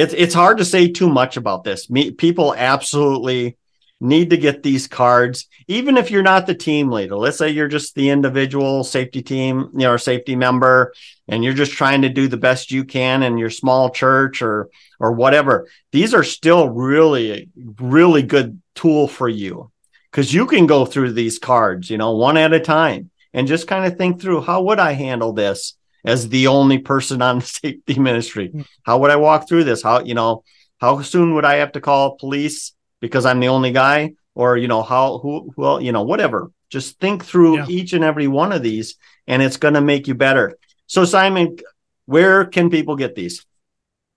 it's 0.00 0.14
it's 0.14 0.34
hard 0.34 0.58
to 0.58 0.64
say 0.64 0.88
too 0.88 1.10
much 1.10 1.36
about 1.36 1.62
this. 1.62 1.90
Me, 1.90 2.10
people 2.10 2.54
absolutely 2.54 3.58
need 4.00 4.30
to 4.30 4.38
get 4.38 4.62
these 4.62 4.88
cards, 4.88 5.46
even 5.68 5.98
if 5.98 6.10
you're 6.10 6.22
not 6.22 6.46
the 6.46 6.54
team 6.54 6.90
leader. 6.90 7.16
Let's 7.16 7.36
say 7.36 7.50
you're 7.50 7.68
just 7.68 7.94
the 7.94 8.08
individual 8.08 8.82
safety 8.82 9.20
team, 9.22 9.68
you 9.74 9.80
know, 9.80 9.92
or 9.92 9.98
safety 9.98 10.36
member, 10.36 10.94
and 11.28 11.44
you're 11.44 11.52
just 11.52 11.72
trying 11.72 12.00
to 12.02 12.08
do 12.08 12.28
the 12.28 12.38
best 12.38 12.70
you 12.70 12.84
can 12.84 13.22
in 13.22 13.36
your 13.36 13.50
small 13.50 13.90
church 13.90 14.40
or 14.40 14.70
or 14.98 15.12
whatever. 15.12 15.68
These 15.92 16.14
are 16.14 16.24
still 16.24 16.70
really, 16.70 17.50
really 17.78 18.22
good 18.22 18.60
tool 18.74 19.06
for 19.06 19.28
you 19.28 19.70
because 20.10 20.32
you 20.32 20.46
can 20.46 20.66
go 20.66 20.86
through 20.86 21.12
these 21.12 21.38
cards, 21.38 21.90
you 21.90 21.98
know, 21.98 22.16
one 22.16 22.38
at 22.38 22.54
a 22.54 22.60
time 22.60 23.10
and 23.34 23.46
just 23.46 23.68
kind 23.68 23.84
of 23.84 23.98
think 23.98 24.20
through 24.20 24.40
how 24.40 24.62
would 24.62 24.78
I 24.78 24.92
handle 24.92 25.34
this 25.34 25.74
as 26.04 26.28
the 26.28 26.46
only 26.46 26.78
person 26.78 27.22
on 27.22 27.40
the 27.40 27.46
safety 27.62 27.98
ministry? 27.98 28.48
Hmm. 28.48 28.62
How 28.82 28.98
would 28.98 29.10
I 29.10 29.16
walk 29.16 29.48
through 29.48 29.64
this? 29.64 29.82
How, 29.82 30.00
you 30.00 30.14
know, 30.14 30.44
how 30.78 31.02
soon 31.02 31.34
would 31.34 31.44
I 31.44 31.56
have 31.56 31.72
to 31.72 31.80
call 31.80 32.16
police 32.16 32.72
because 33.00 33.26
I'm 33.26 33.40
the 33.40 33.48
only 33.48 33.72
guy? 33.72 34.14
Or, 34.34 34.56
you 34.56 34.68
know, 34.68 34.82
how, 34.82 35.18
who, 35.18 35.52
well, 35.56 35.82
you 35.82 35.92
know, 35.92 36.02
whatever. 36.02 36.50
Just 36.70 37.00
think 37.00 37.24
through 37.24 37.58
yeah. 37.58 37.66
each 37.68 37.92
and 37.92 38.04
every 38.04 38.28
one 38.28 38.52
of 38.52 38.62
these 38.62 38.96
and 39.26 39.42
it's 39.42 39.56
going 39.56 39.74
to 39.74 39.80
make 39.80 40.08
you 40.08 40.14
better. 40.14 40.56
So, 40.86 41.04
Simon, 41.04 41.58
where 42.06 42.44
can 42.44 42.70
people 42.70 42.96
get 42.96 43.14
these? 43.14 43.44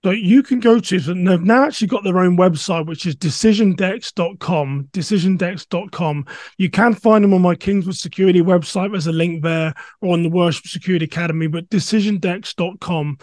So 0.04 0.10
you 0.10 0.42
can 0.42 0.60
go 0.60 0.78
to, 0.78 0.96
and 1.10 1.26
they've 1.26 1.40
now 1.40 1.64
actually 1.64 1.86
got 1.86 2.04
their 2.04 2.18
own 2.18 2.36
website, 2.36 2.84
which 2.86 3.06
is 3.06 3.16
decisiondex.com, 3.16 4.88
decisiondex.com. 4.92 6.26
You 6.58 6.68
can 6.68 6.94
find 6.94 7.24
them 7.24 7.32
on 7.32 7.40
my 7.40 7.54
Kingswood 7.54 7.96
Security 7.96 8.42
website. 8.42 8.90
There's 8.90 9.06
a 9.06 9.12
link 9.12 9.42
there 9.42 9.72
or 10.02 10.12
on 10.12 10.22
the 10.22 10.28
Worship 10.28 10.66
Security 10.66 11.06
Academy, 11.06 11.46
but 11.46 11.70
decisiondex.com. 11.70 13.16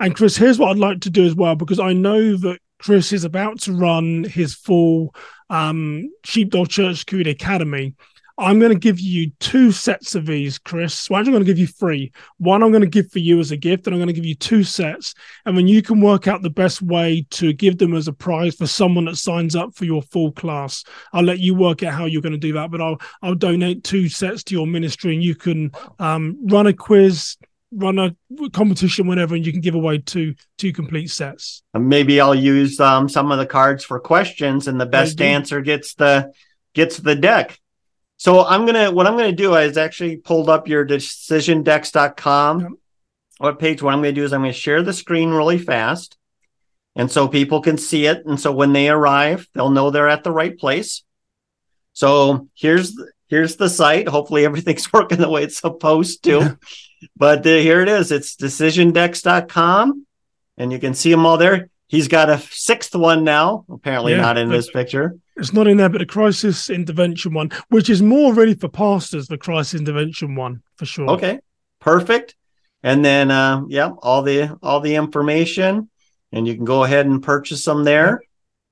And 0.00 0.16
Chris, 0.16 0.36
here's 0.36 0.58
what 0.58 0.70
I'd 0.70 0.78
like 0.78 1.02
to 1.02 1.10
do 1.10 1.24
as 1.24 1.36
well, 1.36 1.54
because 1.54 1.78
I 1.78 1.92
know 1.92 2.36
that 2.38 2.58
Chris 2.80 3.12
is 3.12 3.22
about 3.22 3.60
to 3.60 3.72
run 3.72 4.24
his 4.24 4.56
full 4.56 5.14
um, 5.50 6.10
Sheepdog 6.24 6.68
Church 6.68 6.98
Security 6.98 7.30
Academy. 7.30 7.94
I'm 8.36 8.58
going 8.58 8.72
to 8.72 8.78
give 8.78 8.98
you 8.98 9.30
two 9.38 9.70
sets 9.70 10.16
of 10.16 10.26
these, 10.26 10.58
Chris. 10.58 11.08
Why 11.08 11.18
well, 11.18 11.26
I'm 11.26 11.32
going 11.32 11.44
to 11.44 11.50
give 11.50 11.58
you 11.58 11.68
three. 11.68 12.10
One 12.38 12.62
I'm 12.62 12.72
going 12.72 12.82
to 12.82 12.88
give 12.88 13.10
for 13.12 13.20
you 13.20 13.38
as 13.38 13.52
a 13.52 13.56
gift, 13.56 13.86
and 13.86 13.94
I'm 13.94 14.00
going 14.00 14.08
to 14.08 14.12
give 14.12 14.24
you 14.24 14.34
two 14.34 14.64
sets. 14.64 15.14
And 15.46 15.56
then 15.56 15.68
you 15.68 15.82
can 15.82 16.00
work 16.00 16.26
out 16.26 16.42
the 16.42 16.50
best 16.50 16.82
way 16.82 17.26
to 17.30 17.52
give 17.52 17.78
them 17.78 17.94
as 17.94 18.08
a 18.08 18.12
prize 18.12 18.56
for 18.56 18.66
someone 18.66 19.04
that 19.04 19.16
signs 19.16 19.54
up 19.54 19.74
for 19.76 19.84
your 19.84 20.02
full 20.02 20.32
class. 20.32 20.82
I'll 21.12 21.22
let 21.22 21.38
you 21.38 21.54
work 21.54 21.84
out 21.84 21.94
how 21.94 22.06
you're 22.06 22.22
going 22.22 22.32
to 22.32 22.38
do 22.38 22.54
that, 22.54 22.72
but 22.72 22.80
I'll 22.80 22.98
I'll 23.22 23.36
donate 23.36 23.84
two 23.84 24.08
sets 24.08 24.42
to 24.44 24.54
your 24.54 24.66
ministry, 24.66 25.14
and 25.14 25.22
you 25.22 25.36
can 25.36 25.70
um, 26.00 26.36
run 26.48 26.66
a 26.66 26.72
quiz, 26.72 27.36
run 27.70 28.00
a 28.00 28.16
competition, 28.52 29.06
whenever, 29.06 29.36
and 29.36 29.46
you 29.46 29.52
can 29.52 29.60
give 29.60 29.76
away 29.76 29.98
two 29.98 30.34
two 30.58 30.72
complete 30.72 31.10
sets. 31.10 31.62
And 31.72 31.88
Maybe 31.88 32.20
I'll 32.20 32.34
use 32.34 32.80
um, 32.80 33.08
some 33.08 33.30
of 33.30 33.38
the 33.38 33.46
cards 33.46 33.84
for 33.84 34.00
questions, 34.00 34.66
and 34.66 34.80
the 34.80 34.86
best 34.86 35.20
answer 35.20 35.60
gets 35.60 35.94
the 35.94 36.32
gets 36.74 36.96
the 36.96 37.14
deck. 37.14 37.60
So 38.16 38.44
I'm 38.44 38.64
gonna 38.66 38.90
what 38.90 39.06
I'm 39.06 39.16
gonna 39.16 39.32
do 39.32 39.54
is 39.56 39.76
actually 39.76 40.16
pulled 40.16 40.48
up 40.48 40.68
your 40.68 40.86
decisiondex.com 40.86 42.60
yep. 42.60 42.70
web 43.40 43.58
page. 43.58 43.82
What 43.82 43.92
I'm 43.92 44.00
gonna 44.00 44.12
do 44.12 44.24
is 44.24 44.32
I'm 44.32 44.42
gonna 44.42 44.52
share 44.52 44.82
the 44.82 44.92
screen 44.92 45.30
really 45.30 45.58
fast, 45.58 46.16
and 46.94 47.10
so 47.10 47.28
people 47.28 47.60
can 47.60 47.76
see 47.76 48.06
it. 48.06 48.24
And 48.24 48.38
so 48.38 48.52
when 48.52 48.72
they 48.72 48.88
arrive, 48.88 49.48
they'll 49.52 49.70
know 49.70 49.90
they're 49.90 50.08
at 50.08 50.24
the 50.24 50.32
right 50.32 50.56
place. 50.56 51.02
So 51.92 52.48
here's 52.54 52.96
here's 53.28 53.56
the 53.56 53.68
site. 53.68 54.08
Hopefully 54.08 54.44
everything's 54.44 54.92
working 54.92 55.18
the 55.18 55.28
way 55.28 55.42
it's 55.42 55.58
supposed 55.58 56.24
to. 56.24 56.58
but 57.16 57.46
uh, 57.46 57.50
here 57.50 57.80
it 57.80 57.88
is. 57.88 58.12
It's 58.12 58.36
decisiondex.com, 58.36 60.06
and 60.56 60.72
you 60.72 60.78
can 60.78 60.94
see 60.94 61.10
them 61.10 61.26
all 61.26 61.36
there. 61.36 61.68
He's 61.88 62.08
got 62.08 62.30
a 62.30 62.38
sixth 62.38 62.94
one 62.94 63.24
now. 63.24 63.64
Apparently 63.68 64.12
yeah, 64.12 64.20
not 64.20 64.38
in 64.38 64.48
this 64.48 64.70
picture. 64.70 65.16
It's 65.36 65.52
not 65.52 65.66
in 65.66 65.78
there, 65.78 65.88
but 65.88 65.98
the 65.98 66.06
crisis 66.06 66.70
intervention 66.70 67.34
one, 67.34 67.50
which 67.68 67.90
is 67.90 68.02
more 68.02 68.32
really 68.32 68.54
for 68.54 68.68
pastors, 68.68 69.26
the 69.26 69.38
crisis 69.38 69.80
intervention 69.80 70.36
one 70.36 70.62
for 70.76 70.86
sure. 70.86 71.10
Okay, 71.10 71.40
perfect. 71.80 72.36
And 72.82 73.04
then, 73.04 73.30
uh, 73.30 73.62
yeah, 73.68 73.90
all 74.02 74.22
the 74.22 74.56
all 74.62 74.80
the 74.80 74.94
information, 74.94 75.90
and 76.32 76.46
you 76.46 76.54
can 76.54 76.64
go 76.64 76.84
ahead 76.84 77.06
and 77.06 77.22
purchase 77.22 77.64
them 77.64 77.84
there. 77.84 78.22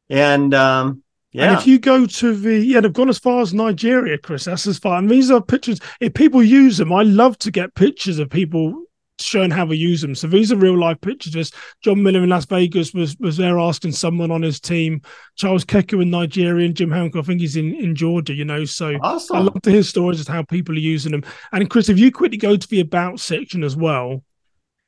And 0.09 0.53
um, 0.55 1.03
yeah, 1.33 1.51
and 1.51 1.59
if 1.59 1.67
you 1.67 1.79
go 1.79 2.07
to 2.07 2.37
the 2.37 2.59
yeah, 2.59 2.81
they've 2.81 2.93
gone 2.93 3.09
as 3.09 3.19
far 3.19 3.41
as 3.41 3.55
Nigeria, 3.55 4.19
Chris. 4.19 4.45
That's 4.45 4.67
as 4.67 4.79
far. 4.79 4.99
And 4.99 5.11
these 5.11 5.31
are 5.31 5.41
pictures. 5.41 5.81
If 6.01 6.15
people 6.15 6.43
use 6.43 6.77
them, 6.77 6.93
I 6.93 7.03
love 7.03 7.39
to 7.39 7.51
get 7.51 7.75
pictures 7.75 8.19
of 8.19 8.29
people 8.29 8.85
showing 9.19 9.51
how 9.51 9.65
we 9.65 9.77
use 9.77 10.01
them. 10.01 10.15
So 10.15 10.27
these 10.27 10.53
are 10.53 10.57
real 10.57 10.79
life 10.79 11.01
pictures. 11.01 11.33
This 11.33 11.53
John 11.83 12.03
Miller 12.03 12.23
in 12.23 12.29
Las 12.29 12.45
Vegas 12.47 12.93
was 12.93 13.17
was 13.19 13.37
there 13.37 13.59
asking 13.59 13.93
someone 13.93 14.31
on 14.31 14.43
his 14.43 14.61
team. 14.61 15.03
Charles 15.37 15.65
Keku 15.65 16.03
in 16.03 16.11
Nigeria 16.11 16.67
and 16.67 16.75
Jim 16.75 16.91
Hancock, 16.91 17.25
I 17.25 17.27
think 17.27 17.41
he's 17.41 17.57
in, 17.57 17.75
in 17.75 17.95
Georgia, 17.95 18.35
you 18.35 18.45
know. 18.45 18.65
So 18.65 18.97
awesome. 19.03 19.37
I 19.37 19.41
love 19.41 19.63
to 19.63 19.71
hear 19.71 19.83
stories 19.83 20.21
of 20.21 20.29
how 20.29 20.43
people 20.43 20.75
are 20.75 20.79
using 20.79 21.13
them. 21.13 21.25
And 21.53 21.69
Chris, 21.71 21.89
if 21.89 21.99
you 21.99 22.11
quickly 22.11 22.39
go 22.39 22.57
to 22.57 22.69
the 22.69 22.81
about 22.81 23.21
section 23.21 23.63
as 23.65 23.77
well, 23.77 24.23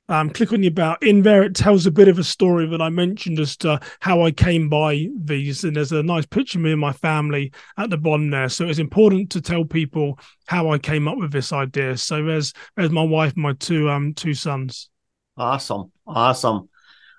um, 0.08 0.30
click 0.30 0.52
on 0.52 0.60
the 0.60 0.66
about. 0.66 1.02
In 1.02 1.22
there, 1.22 1.42
it 1.42 1.54
tells 1.54 1.86
a 1.86 1.90
bit 1.90 2.08
of 2.08 2.18
a 2.18 2.24
story 2.24 2.66
that 2.66 2.82
I 2.82 2.90
mentioned 2.90 3.38
as 3.38 3.56
to 3.58 3.80
how 4.00 4.22
I 4.22 4.30
came 4.30 4.68
by 4.68 5.08
these. 5.18 5.64
And 5.64 5.76
there's 5.76 5.92
a 5.92 6.02
nice 6.02 6.26
picture 6.26 6.58
of 6.58 6.64
me 6.64 6.72
and 6.72 6.80
my 6.80 6.92
family 6.92 7.52
at 7.78 7.90
the 7.90 7.96
bottom 7.96 8.30
there. 8.30 8.48
So 8.48 8.68
it's 8.68 8.78
important 8.78 9.30
to 9.30 9.40
tell 9.40 9.64
people 9.64 10.18
how 10.46 10.70
I 10.70 10.78
came 10.78 11.08
up 11.08 11.18
with 11.18 11.32
this 11.32 11.52
idea. 11.52 11.96
So 11.96 12.22
there's 12.22 12.52
there's 12.76 12.90
my 12.90 13.02
wife 13.02 13.34
and 13.34 13.42
my 13.42 13.54
two 13.54 13.88
um 13.88 14.14
two 14.14 14.34
sons. 14.34 14.90
Awesome, 15.36 15.90
awesome. 16.06 16.68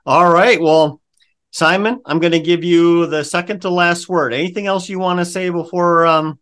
All 0.06 0.32
right, 0.32 0.62
well. 0.62 1.02
Simon, 1.52 2.02
I'm 2.06 2.19
going 2.19 2.34
to 2.34 2.41
give 2.41 2.65
you 2.65 3.06
the 3.06 3.24
second 3.24 3.62
to 3.62 3.69
last 3.69 4.10
word. 4.10 4.34
Anything 4.34 4.67
else 4.67 4.89
you 4.89 5.00
want 5.00 5.19
to 5.19 5.26
say 5.26 5.50
before 5.50 6.06
um, 6.06 6.38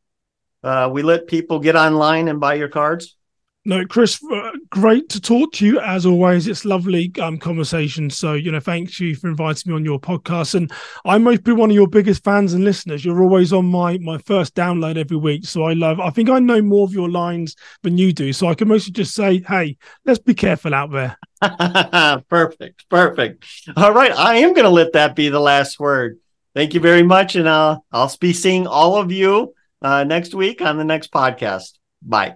uh, 0.63 0.89
we 0.91 1.03
let 1.03 1.27
people 1.27 1.59
get 1.59 1.75
online 1.75 2.29
and 2.29 2.39
buy 2.39 2.55
your 2.55 2.67
cards? 2.67 3.15
No, 3.63 3.85
Chris, 3.85 4.19
uh, 4.23 4.52
great 4.73 5.07
to 5.07 5.21
talk 5.21 5.51
to 5.53 5.67
you 5.67 5.79
as 5.79 6.03
always. 6.03 6.47
It's 6.47 6.65
lovely 6.65 7.11
um, 7.21 7.37
conversation. 7.37 8.09
So, 8.09 8.33
you 8.33 8.51
know, 8.51 8.59
thanks 8.59 8.99
you 8.99 9.15
for 9.15 9.27
inviting 9.27 9.71
me 9.71 9.75
on 9.75 9.85
your 9.85 9.99
podcast. 9.99 10.55
And 10.55 10.71
I 11.05 11.19
might 11.19 11.43
be 11.43 11.51
one 11.51 11.69
of 11.69 11.75
your 11.75 11.87
biggest 11.87 12.23
fans 12.23 12.55
and 12.55 12.63
listeners. 12.63 13.05
You're 13.05 13.21
always 13.21 13.53
on 13.53 13.65
my 13.67 13.99
my 13.99 14.17
first 14.17 14.55
download 14.55 14.97
every 14.97 15.17
week. 15.17 15.45
So 15.45 15.63
I 15.63 15.73
love. 15.73 15.99
I 15.99 16.09
think 16.09 16.27
I 16.31 16.39
know 16.39 16.59
more 16.59 16.85
of 16.85 16.93
your 16.93 17.07
lines 17.07 17.55
than 17.83 17.99
you 17.99 18.13
do. 18.13 18.33
So 18.33 18.47
I 18.47 18.55
can 18.55 18.67
mostly 18.67 18.91
just 18.93 19.13
say, 19.13 19.43
hey, 19.47 19.77
let's 20.05 20.19
be 20.19 20.33
careful 20.33 20.73
out 20.73 20.91
there. 20.91 21.17
perfect, 22.29 22.89
perfect. 22.89 23.45
All 23.77 23.93
right, 23.93 24.11
I 24.11 24.37
am 24.37 24.53
going 24.53 24.63
to 24.63 24.69
let 24.69 24.93
that 24.93 25.15
be 25.15 25.29
the 25.29 25.39
last 25.39 25.79
word. 25.79 26.17
Thank 26.55 26.73
you 26.73 26.79
very 26.79 27.03
much, 27.03 27.35
and 27.35 27.47
uh, 27.47 27.77
I'll 27.91 28.15
be 28.19 28.33
seeing 28.33 28.65
all 28.65 28.97
of 28.97 29.11
you 29.11 29.53
uh, 29.83 30.03
next 30.03 30.33
week 30.33 30.61
on 30.63 30.77
the 30.77 30.83
next 30.83 31.11
podcast. 31.11 31.77
Bye. 32.01 32.35